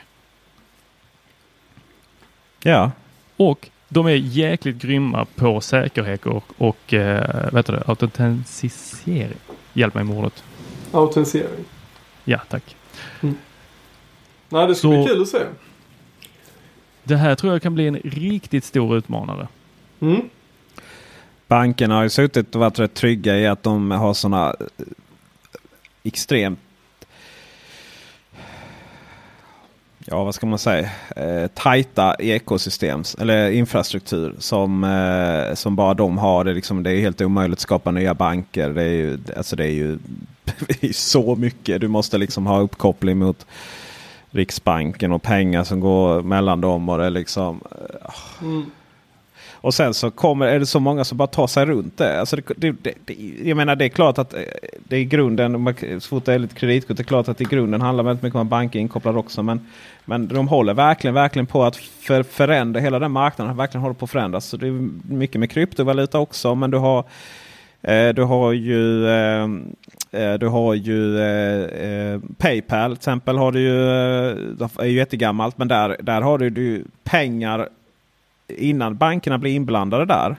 Ja. 2.64 2.92
Och 3.38 3.70
de 3.94 4.06
är 4.06 4.12
jäkligt 4.12 4.78
grymma 4.78 5.26
på 5.36 5.62
säkerhet 5.62 6.26
och, 6.26 6.44
och 6.58 6.94
eh, 6.94 7.54
vet 7.54 7.66
du, 7.66 7.80
autentisering. 7.86 9.38
Hjälp 9.74 9.94
mig 9.94 10.04
med 10.04 10.18
ordet. 10.18 10.44
Autentisering. 10.92 11.66
Ja, 12.24 12.40
tack. 12.50 12.76
Mm. 13.22 13.36
Nej, 14.50 14.68
det 14.68 14.76
ska 14.76 14.82
Så, 14.82 14.90
bli 14.90 15.06
kul 15.06 15.22
att 15.22 15.28
se. 15.28 15.40
Det 17.04 17.16
här 17.16 17.36
tror 17.36 17.54
jag 17.54 17.62
kan 17.62 17.76
bli 17.76 17.88
en 17.88 17.96
riktigt 18.04 18.64
stor 18.64 18.98
utmanare. 18.98 19.48
Mm. 20.00 20.30
Bankerna 21.48 21.96
har 21.96 22.04
ju 22.04 22.10
suttit 22.10 22.56
och 22.56 22.62
varit 22.62 22.80
rätt 22.80 22.94
trygga 22.94 23.40
i 23.40 23.48
att 23.48 23.64
de 23.64 23.92
har 23.92 24.14
sådana 24.14 24.50
eh, 24.50 24.86
extremt 26.04 26.60
ja 30.06 30.24
vad 30.24 30.36
ska 30.36 30.46
man 30.46 30.60
säga, 30.60 30.90
eh, 31.16 31.48
tajta 31.48 32.16
ekosystem 32.20 33.04
eller 33.20 33.52
infrastruktur 33.52 34.36
som, 34.40 34.84
eh, 34.84 35.56
som 35.56 35.76
bara 35.76 35.94
de 35.94 36.18
har. 36.18 36.44
Det, 36.44 36.54
liksom, 36.54 36.84
det 36.84 36.92
är 36.92 37.00
helt 37.00 37.22
omöjligt 37.22 37.58
att 37.58 37.62
skapa 37.62 37.92
nya 37.92 38.14
banker. 38.14 38.70
Det 38.70 38.84
är 38.84 38.88
ju, 38.88 39.20
alltså 39.38 39.56
det 39.56 39.66
är 39.66 39.72
ju 39.72 40.00
så 40.94 41.36
mycket. 41.36 41.82
Du 41.82 41.88
måste 41.88 42.18
liksom 42.18 42.46
ha 42.46 42.60
uppkoppling 42.60 43.18
mot 43.18 43.46
Riksbanken 44.32 45.12
och 45.12 45.24
pengar 45.24 45.64
som 45.64 45.80
går 45.80 46.22
mellan 46.22 46.62
dem. 46.62 46.90
och 46.90 46.98
det 46.98 47.10
liksom... 47.10 47.62
Eh, 47.72 48.44
mm. 48.44 48.72
Och 49.64 49.74
sen 49.74 49.94
så 49.94 50.12
kommer, 50.12 50.48
är 50.48 50.60
det 50.60 50.66
så 50.66 50.80
många 50.80 51.04
som 51.04 51.18
bara 51.18 51.28
tar 51.28 51.48
sig 51.48 51.66
runt 51.66 51.98
det. 51.98 52.20
Alltså 52.20 52.36
det, 52.36 52.72
det, 52.72 52.94
det 53.06 53.14
jag 53.44 53.58
menar 53.58 53.76
det 53.76 53.86
är 53.86 53.90
klart 53.90 54.18
att 54.18 54.34
eh, 54.34 54.40
det 54.88 54.98
i 54.98 55.06
grunden, 55.06 55.76
så 56.00 56.08
fort 56.08 56.26
det 56.26 56.34
är 56.34 56.40
lite 56.40 56.56
kreditkort, 56.56 56.98
det 56.98 57.02
är 57.02 57.06
klart 57.06 57.28
att 57.28 57.42
i 57.42 57.44
grunden 57.44 57.82
handlar 57.82 58.04
väldigt 58.04 58.24
mycket 58.24 58.36
om 58.36 58.42
att 58.42 58.48
banker 58.48 58.80
inkopplade 58.80 59.20
också. 59.20 59.44
Men, 59.44 59.68
men 60.06 60.28
de 60.28 60.48
håller 60.48 60.74
verkligen, 60.74 61.14
verkligen 61.14 61.46
på 61.46 61.64
att 61.64 61.76
för, 61.76 62.24
förändra, 62.24 62.80
hela 62.80 63.00
den 63.00 63.12
marknaden 63.12 63.58
verkligen 63.58 63.82
håller 63.82 63.94
på 63.94 64.06
att 64.06 64.12
förändras. 64.12 64.46
Så 64.46 64.58
det 64.58 64.68
är 64.68 64.90
mycket 65.14 65.40
med 65.40 65.52
kryptovaluta 65.52 66.20
också. 66.20 66.56
Men 66.56 66.72
du 66.72 66.78
har, 66.78 67.04
eh, 67.82 68.10
du 68.10 68.24
har 68.24 68.52
ju 68.52 69.08
eh, 69.08 69.44
eh 70.12 70.34
du 70.40 70.48
har 70.48 70.74
ju 70.74 71.20
eh, 71.20 71.64
eh, 71.90 72.20
Paypal 72.38 72.92
till 72.92 72.98
exempel. 72.98 73.38
Har 73.38 73.52
du 73.52 73.60
ju, 73.60 73.76
det 74.56 74.70
är 74.78 74.86
ju 74.86 74.98
jättegammalt 74.98 75.58
men 75.58 75.68
där, 75.68 75.98
där 76.00 76.22
har 76.22 76.38
du, 76.38 76.50
du 76.50 76.86
pengar 77.04 77.70
innan 78.58 78.98
bankerna 78.98 79.38
blir 79.38 79.52
inblandade 79.52 80.06
där. 80.06 80.36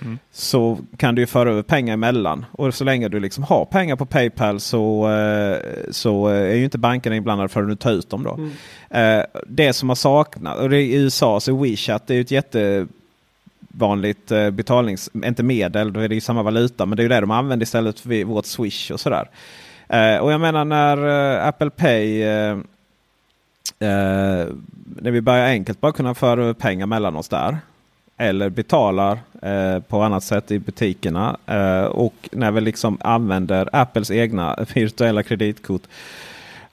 Mm. 0.00 0.18
Så 0.32 0.78
kan 0.96 1.14
du 1.14 1.26
föra 1.26 1.50
över 1.50 1.62
pengar 1.62 1.94
emellan. 1.94 2.44
Och 2.52 2.74
så 2.74 2.84
länge 2.84 3.08
du 3.08 3.20
liksom 3.20 3.44
har 3.44 3.64
pengar 3.64 3.96
på 3.96 4.06
Paypal 4.06 4.60
så, 4.60 5.10
eh, 5.10 5.58
så 5.90 6.26
är 6.26 6.54
ju 6.54 6.64
inte 6.64 6.78
bankerna 6.78 7.16
inblandade 7.16 7.48
förrän 7.48 7.68
du 7.68 7.76
tar 7.76 7.92
ut 7.92 8.10
dem. 8.10 8.24
Då. 8.24 8.34
Mm. 8.34 8.50
Eh, 8.90 9.24
det 9.46 9.72
som 9.72 9.88
har 9.88 9.96
saknats, 9.96 10.60
och 10.60 10.70
det 10.70 10.80
i 10.80 10.94
USA 10.94 11.40
så 11.40 11.56
WeChat 11.56 12.06
det 12.06 12.14
är 12.14 12.16
ju 12.16 12.20
ett 12.20 12.30
jättevanligt 12.30 14.30
eh, 14.30 14.50
betalnings, 14.50 15.10
inte 15.24 15.42
medel, 15.42 15.92
då 15.92 16.00
är 16.00 16.08
det 16.08 16.14
ju 16.14 16.20
samma 16.20 16.42
valuta. 16.42 16.86
Men 16.86 16.96
det 16.96 17.00
är 17.00 17.04
ju 17.04 17.08
det 17.08 17.20
de 17.20 17.30
använder 17.30 17.64
istället 17.64 18.00
för 18.00 18.24
vårt 18.24 18.46
Swish 18.46 18.90
och 18.90 19.00
sådär. 19.00 19.28
Och 20.20 20.32
jag 20.32 20.40
menar 20.40 20.64
när 20.64 20.98
Apple 21.48 21.70
Pay 21.70 22.22
eh, 23.78 24.46
när 24.96 25.10
vi 25.10 25.20
börjar 25.20 25.46
enkelt 25.46 25.80
bara 25.80 25.92
kunna 25.92 26.14
föra 26.14 26.54
pengar 26.54 26.86
mellan 26.86 27.16
oss 27.16 27.28
där. 27.28 27.58
Eller 28.16 28.50
betalar 28.50 29.18
eh, 29.42 29.80
på 29.80 30.02
annat 30.02 30.24
sätt 30.24 30.50
i 30.50 30.58
butikerna. 30.58 31.36
Eh, 31.46 31.84
och 31.84 32.28
när 32.32 32.50
vi 32.50 32.60
liksom 32.60 32.98
använder 33.00 33.68
Apples 33.72 34.10
egna 34.10 34.56
virtuella 34.74 35.22
kreditkort. 35.22 35.82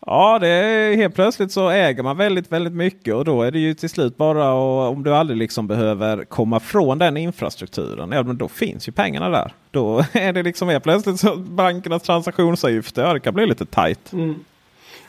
Ja, 0.06 0.40
det 0.40 0.48
är 0.48 0.96
helt 0.96 1.16
plötsligt 1.16 1.52
så 1.52 1.70
äger 1.70 2.04
man 2.04 2.18
väldigt, 2.18 2.52
väldigt 2.52 2.74
mycket 2.74 3.14
och 3.14 3.26
då 3.26 3.42
är 3.42 3.52
det 3.52 3.60
ju 3.60 3.74
till 3.74 3.90
slut 3.90 4.18
bara 4.18 4.54
och 4.54 4.90
om 4.90 5.04
du 5.04 5.16
aldrig 5.16 5.38
liksom 5.38 5.68
behöver 5.68 6.26
komma 6.26 6.60
från 6.60 6.98
den 6.98 7.18
infrastrukturen. 7.18 8.12
Ja, 8.12 8.24
men 8.24 8.38
då 8.38 8.48
finns 8.48 8.88
ju 8.88 8.92
pengarna 8.92 9.30
där. 9.30 9.54
Då 9.72 10.00
är 10.12 10.34
det 10.34 10.44
liksom 10.44 10.70
helt 10.70 10.84
plötsligt 10.84 11.20
så 11.20 11.36
bankernas 11.36 12.04
transaktionsavgifter. 12.04 13.04
Ja, 13.04 13.14
det 13.14 13.20
kan 13.20 13.34
bli 13.34 13.46
lite 13.46 13.66
tajt. 13.66 14.14
Mm. 14.14 14.36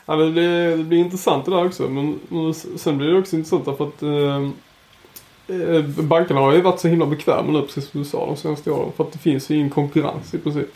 Ja, 0.05 0.15
det, 0.15 0.31
blir, 0.31 0.77
det 0.77 0.83
blir 0.83 0.97
intressant 0.97 1.45
det 1.45 1.51
där 1.51 1.65
också. 1.65 1.89
Men, 1.89 2.19
men 2.29 2.53
sen 2.53 2.97
blir 2.97 3.07
det 3.07 3.19
också 3.19 3.35
intressant 3.35 3.65
därför 3.65 3.87
att 3.87 4.03
eh, 4.03 4.41
eh, 5.77 5.83
bankerna 5.85 6.39
har 6.39 6.53
ju 6.53 6.61
varit 6.61 6.79
så 6.79 6.87
himla 6.87 7.05
bekväma 7.05 7.51
nu 7.51 7.61
precis 7.61 7.89
som 7.89 8.01
du 8.01 8.05
sa 8.05 8.25
de 8.25 8.35
senaste 8.35 8.71
åren. 8.71 8.91
För 8.97 9.03
att 9.03 9.11
det 9.11 9.19
finns 9.19 9.49
ju 9.49 9.55
ingen 9.55 9.69
konkurrens 9.69 10.33
i 10.33 10.37
princip. 10.37 10.67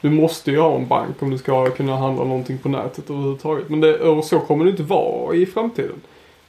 Du 0.00 0.10
måste 0.10 0.50
ju 0.50 0.60
ha 0.60 0.76
en 0.76 0.88
bank 0.88 1.22
om 1.22 1.30
du 1.30 1.38
ska 1.38 1.70
kunna 1.70 1.96
handla 1.96 2.24
någonting 2.24 2.58
på 2.58 2.68
nätet 2.68 3.10
överhuvudtaget. 3.10 3.68
Men 3.68 3.80
det, 3.80 3.98
och 3.98 4.24
så 4.24 4.40
kommer 4.40 4.64
det 4.64 4.70
inte 4.70 4.82
vara 4.82 5.34
i 5.34 5.46
framtiden. 5.46 6.00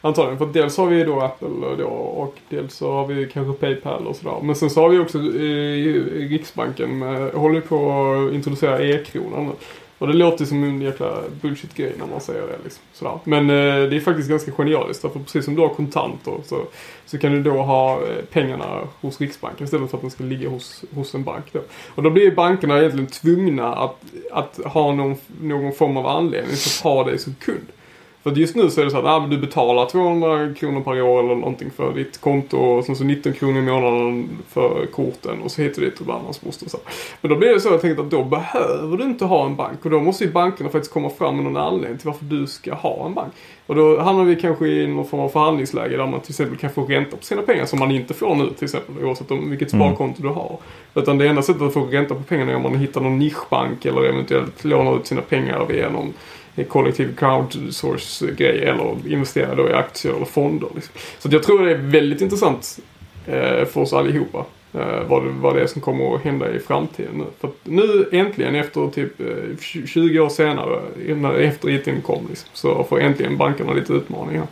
Antagligen. 0.06 0.38
För 0.38 0.46
dels 0.46 0.78
har 0.78 0.86
vi 0.86 0.96
ju 0.96 1.06
då 1.06 1.22
Apple 1.22 1.76
då 1.78 1.88
och 1.88 2.36
dels 2.50 2.76
så 2.76 2.92
har 2.92 3.08
vi 3.08 3.30
kanske 3.34 3.54
Paypal 3.54 4.08
och 4.08 4.16
sådär. 4.16 4.38
Men 4.42 4.56
sen 4.56 4.70
så 4.70 4.82
har 4.82 4.90
vi 4.90 5.00
också 5.00 5.18
eh, 5.18 6.30
Riksbanken 6.30 7.00
med, 7.00 7.32
håller 7.34 7.62
på 7.62 7.76
att 7.76 8.34
introducera 8.34 8.82
e-kronan 8.82 9.46
nu. 9.46 9.52
Och 10.04 10.10
det 10.10 10.16
låter 10.16 10.46
som 10.46 10.64
en 10.64 10.82
jäkla 10.82 11.22
bullshit-grej 11.42 11.94
när 12.00 12.06
man 12.06 12.22
säger 12.22 12.42
det. 12.42 12.58
Liksom. 12.64 12.84
Sådär. 12.94 13.20
Men 13.24 13.50
eh, 13.50 13.90
det 13.90 13.96
är 13.96 14.00
faktiskt 14.00 14.30
ganska 14.30 14.52
genialiskt. 14.52 15.02
För 15.02 15.10
precis 15.10 15.46
som 15.46 15.56
du 15.56 15.62
har 15.62 15.70
kontanter 15.70 16.38
så, 16.46 16.62
så 17.06 17.18
kan 17.18 17.32
du 17.32 17.44
då 17.44 17.62
ha 17.62 17.94
eh, 17.94 18.26
pengarna 18.32 18.66
hos 19.02 19.22
Riksbanken 19.22 19.66
istället 19.66 19.90
för 19.90 19.98
att 19.98 20.02
de 20.02 20.10
ska 20.10 20.24
ligga 20.24 20.50
hos, 20.50 20.84
hos 20.96 21.16
en 21.16 21.24
bank. 21.24 21.46
Då. 21.52 21.60
Och 21.96 22.04
då 22.04 22.10
blir 22.10 22.36
bankerna 22.36 22.80
egentligen 22.80 23.08
tvungna 23.08 23.76
att, 23.76 24.04
att 24.32 24.60
ha 24.66 24.94
någon, 24.94 25.16
någon 25.42 25.74
form 25.74 25.98
av 25.98 26.08
anledning 26.08 26.56
för 26.56 26.90
att 26.90 26.94
ha 26.94 27.04
dig 27.04 27.18
som 27.18 27.36
kund. 27.36 27.68
För 28.24 28.32
just 28.32 28.56
nu 28.56 28.70
så 28.70 28.82
är 28.82 28.86
det 28.86 28.92
så 28.92 28.98
att 28.98 29.06
ah, 29.06 29.28
du 29.28 29.38
betalar 29.38 29.86
200 29.86 30.54
kronor 30.54 30.82
per 30.82 31.02
år 31.02 31.24
eller 31.24 31.36
någonting 31.36 31.72
för 31.72 31.94
ditt 31.94 32.22
konto 32.22 32.58
och 32.58 32.86
sen 32.86 32.96
så 32.96 33.04
19 33.04 33.34
kronor 33.34 33.58
i 33.58 33.62
månaden 33.62 34.30
för 34.50 34.86
korten 34.86 35.42
och 35.42 35.52
så 35.52 35.62
hittar 35.62 35.82
och 35.82 35.86
ditt 35.86 35.94
och 35.94 36.06
typ 36.06 36.16
annans 36.16 36.42
moster. 36.46 36.70
Så. 36.70 36.78
Men 37.22 37.30
då 37.32 37.38
blir 37.38 37.54
det 37.54 37.60
så 37.60 37.70
jag 37.70 37.82
tänkte 37.82 38.04
att 38.04 38.10
då 38.10 38.24
behöver 38.24 38.98
du 38.98 39.04
inte 39.04 39.26
ha 39.26 39.46
en 39.46 39.56
bank 39.56 39.86
och 39.86 39.92
då 39.92 40.00
måste 40.00 40.24
ju 40.24 40.32
bankerna 40.32 40.70
faktiskt 40.70 40.94
komma 40.94 41.10
fram 41.10 41.36
med 41.36 41.46
någon 41.46 41.58
anledning 41.58 41.98
till 41.98 42.08
varför 42.08 42.26
du 42.26 42.48
ska 42.48 42.74
ha 42.74 43.06
en 43.06 43.14
bank. 43.14 43.34
Och 43.66 43.76
då 43.76 44.00
hamnar 44.00 44.24
vi 44.24 44.36
kanske 44.36 44.68
i 44.68 44.88
någon 44.88 45.06
form 45.08 45.22
av 45.22 45.30
förhandlingsläge 45.30 45.98
där 45.98 46.08
man 46.08 46.22
till 46.22 46.32
exempel 46.32 46.58
kan 46.58 46.70
få 46.70 46.86
ränta 46.86 47.18
på 47.18 47.24
sina 47.24 47.42
pengar 47.42 47.66
som 47.66 47.80
man 47.80 47.92
inte 47.92 48.14
får 48.14 48.36
nu 48.36 48.50
till 48.50 48.64
exempel 48.64 49.06
oavsett 49.06 49.32
om 49.32 49.50
vilket 49.50 49.74
mm. 49.74 49.88
sparkonto 49.88 50.22
mm. 50.22 50.34
du 50.34 50.40
har. 50.40 50.58
Utan 50.96 51.18
det 51.18 51.28
enda 51.28 51.42
sättet 51.42 51.62
att 51.62 51.74
få 51.74 51.86
ränta 51.86 52.16
på 52.16 52.24
pengarna 52.24 52.52
är 52.52 52.56
om 52.56 52.62
man 52.62 52.76
hittar 52.76 53.02
någon 53.02 53.20
nischbank 53.20 53.86
eller 53.86 54.04
eventuellt 54.04 54.64
lånar 54.64 54.98
ut 55.00 55.08
sina 55.08 55.22
pengar 55.22 55.66
via 55.66 55.90
någon 55.90 56.14
kollektiv 56.68 57.16
crowdsource-grej 57.16 58.64
eller 58.64 58.96
investera 59.08 59.56
då 59.56 59.70
i 59.70 59.74
aktier 59.74 60.14
eller 60.14 60.26
fonder. 60.26 60.68
Liksom. 60.76 60.94
Så 61.20 61.30
jag 61.32 61.44
tror 61.44 61.66
det 61.66 61.72
är 61.72 61.76
väldigt 61.76 62.22
intressant 62.22 62.80
eh, 63.28 63.66
för 63.66 63.78
oss 63.78 63.94
allihopa. 63.94 64.46
Eh, 64.74 65.04
vad, 65.08 65.24
vad 65.24 65.56
det 65.56 65.62
är 65.62 65.68
som 65.68 65.82
kommer 65.82 66.16
att 66.16 66.22
hända 66.22 66.52
i 66.56 66.60
framtiden 66.60 67.18
nu. 67.18 67.26
För 67.40 67.50
nu 67.64 68.10
äntligen 68.12 68.56
efter 68.56 68.90
typ 68.90 69.22
eh, 69.22 69.86
20 69.86 70.20
år 70.20 70.30
senare, 70.30 71.44
efter 71.44 71.70
IT 71.70 72.04
kom 72.04 72.28
liksom, 72.30 72.50
så 72.54 72.84
får 72.84 73.00
äntligen 73.00 73.38
bankerna 73.38 73.74
lite 73.74 73.94
utmaningar. 73.94 74.48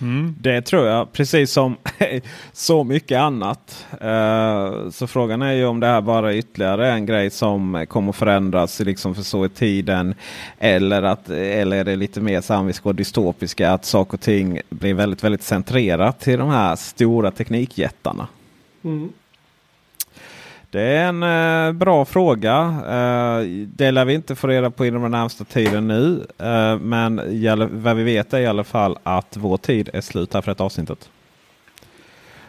Mm. 0.00 0.34
Det 0.40 0.62
tror 0.62 0.86
jag, 0.86 1.12
precis 1.12 1.52
som 1.52 1.76
så 2.52 2.84
mycket 2.84 3.18
annat. 3.18 3.86
Uh, 4.04 4.90
så 4.90 5.06
frågan 5.06 5.42
är 5.42 5.52
ju 5.52 5.66
om 5.66 5.80
det 5.80 5.86
här 5.86 6.00
bara 6.00 6.32
är 6.32 6.36
ytterligare 6.36 6.92
en 6.92 7.06
grej 7.06 7.30
som 7.30 7.86
kommer 7.88 8.12
förändras 8.12 8.80
liksom 8.80 9.14
för 9.14 9.22
så 9.22 9.46
i 9.46 9.48
tiden. 9.48 10.14
Eller, 10.58 11.02
att, 11.02 11.30
eller 11.30 11.76
är 11.76 11.84
det 11.84 11.96
lite 11.96 12.20
mer 12.20 12.40
samviska 12.40 12.88
och 12.88 12.94
dystopiska 12.94 13.72
att 13.72 13.84
saker 13.84 14.14
och 14.14 14.20
ting 14.20 14.60
blir 14.70 14.94
väldigt, 14.94 15.24
väldigt 15.24 15.42
centrerat 15.42 16.20
till 16.20 16.38
de 16.38 16.48
här 16.48 16.76
stora 16.76 17.30
teknikjättarna. 17.30 18.28
Mm. 18.84 19.12
Det 20.72 20.80
är 20.80 21.08
en 21.08 21.22
eh, 21.22 21.72
bra 21.72 22.04
fråga. 22.04 22.56
Eh, 22.88 23.46
det 23.66 23.90
lär 23.90 24.04
vi 24.04 24.14
inte 24.14 24.34
få 24.34 24.46
reda 24.46 24.70
på 24.70 24.86
inom 24.86 25.02
den 25.02 25.10
närmsta 25.10 25.44
tiden 25.44 25.88
nu. 25.88 26.26
Eh, 26.38 26.78
men 26.78 27.20
vad 27.82 27.96
vi 27.96 28.02
vet 28.02 28.34
är 28.34 28.38
i 28.38 28.46
alla 28.46 28.64
fall 28.64 28.98
att 29.02 29.36
vår 29.36 29.56
tid 29.56 29.90
är 29.92 30.00
slut 30.00 30.34
här 30.34 30.40
för 30.40 30.52
ett 30.52 30.60
avsnittet. 30.60 31.10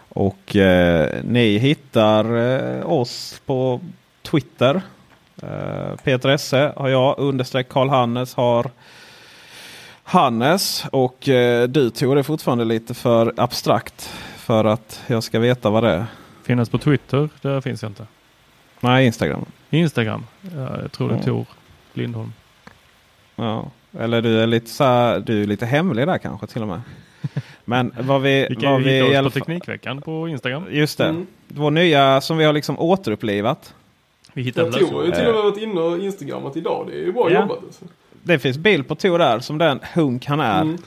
Och 0.10 0.56
eh, 0.56 1.24
ni 1.24 1.58
hittar 1.58 2.38
eh, 2.38 2.92
oss 2.92 3.42
på 3.46 3.80
Twitter. 4.22 4.82
Eh, 5.44 5.96
Peter 6.04 6.30
Esse 6.30 6.74
har 6.76 6.90
jag. 6.90 7.20
Understreck 7.20 7.70
Karl 7.70 7.90
Hannes 7.90 8.36
har 8.36 8.70
Hannes. 10.04 10.86
Och 10.92 11.30
eh, 11.30 11.68
du 11.68 11.90
Tor 11.90 12.18
är 12.18 12.24
fortfarande 12.24 12.66
lite 12.66 12.94
för 12.94 13.34
abstrakt 13.38 14.14
för 14.38 14.66
att 14.66 15.04
jag 15.08 15.24
ska 15.24 15.40
veta 15.40 15.70
vad 15.70 15.84
det 15.84 15.90
är 15.90 16.06
finnas 16.52 16.70
på 16.70 16.78
Twitter? 16.78 17.30
Där 17.42 17.62
finns 17.62 17.82
jag 17.82 17.90
inte. 17.90 18.06
Nej, 18.80 19.06
Instagram. 19.06 19.46
Instagram? 19.70 20.26
Ja, 20.42 20.82
jag 20.82 20.92
tror 20.92 21.10
det 21.10 21.14
är 21.16 21.18
Ja. 21.18 21.24
Tor 21.24 21.46
Lindholm. 21.94 22.34
Ja, 23.36 23.72
eller 24.00 24.22
du 24.22 24.40
är 24.40 24.48
lite 24.48 24.70
så 24.70 24.84
här, 24.84 25.20
du 25.20 25.42
är 25.44 25.48
lite 25.48 25.66
hemlig 25.66 26.08
där 26.08 26.18
kanske 26.18 26.48
till 26.48 26.62
och 26.62 26.68
med. 26.68 26.82
Men 27.66 27.94
vad 28.00 28.22
vi... 28.22 28.48
Vi 28.50 28.56
kan 28.56 28.72
vad 28.72 28.84
vi 28.84 29.04
hitta 29.04 29.20
oss 29.20 29.34
på 29.34 29.40
Teknikveckan 29.40 30.02
på 30.02 30.28
Instagram. 30.28 30.64
Just 30.72 30.98
det. 30.98 31.06
Mm. 31.06 31.28
Vår 31.48 31.72
nya 31.72 32.22
som 32.22 32.38
vi 32.38 32.44
har 32.46 32.54
liksom 32.54 32.80
återupplivat. 32.80 33.74
Vi 34.34 34.42
Jag 34.42 34.46
hittade 34.46 34.72
Tor 34.72 34.98
har 34.98 35.06
ju 35.06 35.12
till 35.12 35.28
och 35.28 35.34
med 35.34 35.36
Eh, 35.36 35.44
varit 35.44 35.58
inne 35.58 35.82
och 35.82 35.98
instagrammat 36.00 36.58
idag. 36.58 36.88
Det 36.90 36.94
är 36.94 37.06
ju 37.06 37.12
bra 37.12 37.32
Ja. 37.32 37.42
jobbat. 37.42 37.64
Alltså. 37.64 37.86
Det 38.24 38.40
finns 38.40 38.58
bild 38.58 38.88
på 38.88 38.96
Tor 38.96 39.20
där 39.20 39.40
som 39.40 39.58
den 39.58 39.80
hunk 39.94 40.26
han 40.26 40.40
är. 40.40 40.62
Mm. 40.62 40.78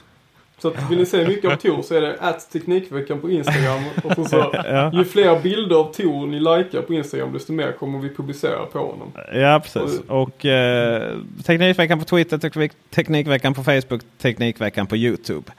Så 0.57 0.67
att 0.67 0.91
vill 0.91 0.97
ni 0.97 1.05
se 1.05 1.27
mycket 1.27 1.51
av 1.51 1.55
Tor 1.55 1.81
så 1.81 1.95
är 1.95 2.01
det 2.01 2.15
att 2.19 2.51
Teknikveckan 2.51 3.21
på 3.21 3.29
Instagram. 3.29 3.83
Och 4.03 4.29
så, 4.29 4.49
Ja. 4.65 4.91
Ju 4.93 5.05
fler 5.05 5.39
bilder 5.39 5.75
av 5.75 5.93
Tor 5.93 6.27
ni 6.27 6.39
likar 6.39 6.81
på 6.81 6.93
Instagram 6.93 7.33
desto 7.33 7.53
mer 7.53 7.71
kommer 7.71 7.99
vi 7.99 8.15
publicera 8.15 8.65
på 8.65 8.79
honom. 8.79 9.11
Ja, 9.33 9.61
precis. 9.63 10.01
Och 10.07 10.45
eh, 10.45 11.17
Teknikveckan 11.45 11.99
på 11.99 12.05
Twitter, 12.05 12.37
Teknik, 12.37 12.71
Teknikveckan 12.89 13.53
på 13.53 13.63
Facebook, 13.63 14.01
Teknikveckan 14.21 14.87
på 14.87 14.97
YouTube. 14.97 15.51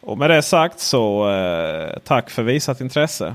Och 0.00 0.18
med 0.18 0.30
det 0.30 0.42
sagt 0.42 0.80
så 0.80 1.30
eh, 1.30 1.98
tack 2.04 2.30
för 2.30 2.42
visat 2.42 2.80
intresse. 2.80 3.34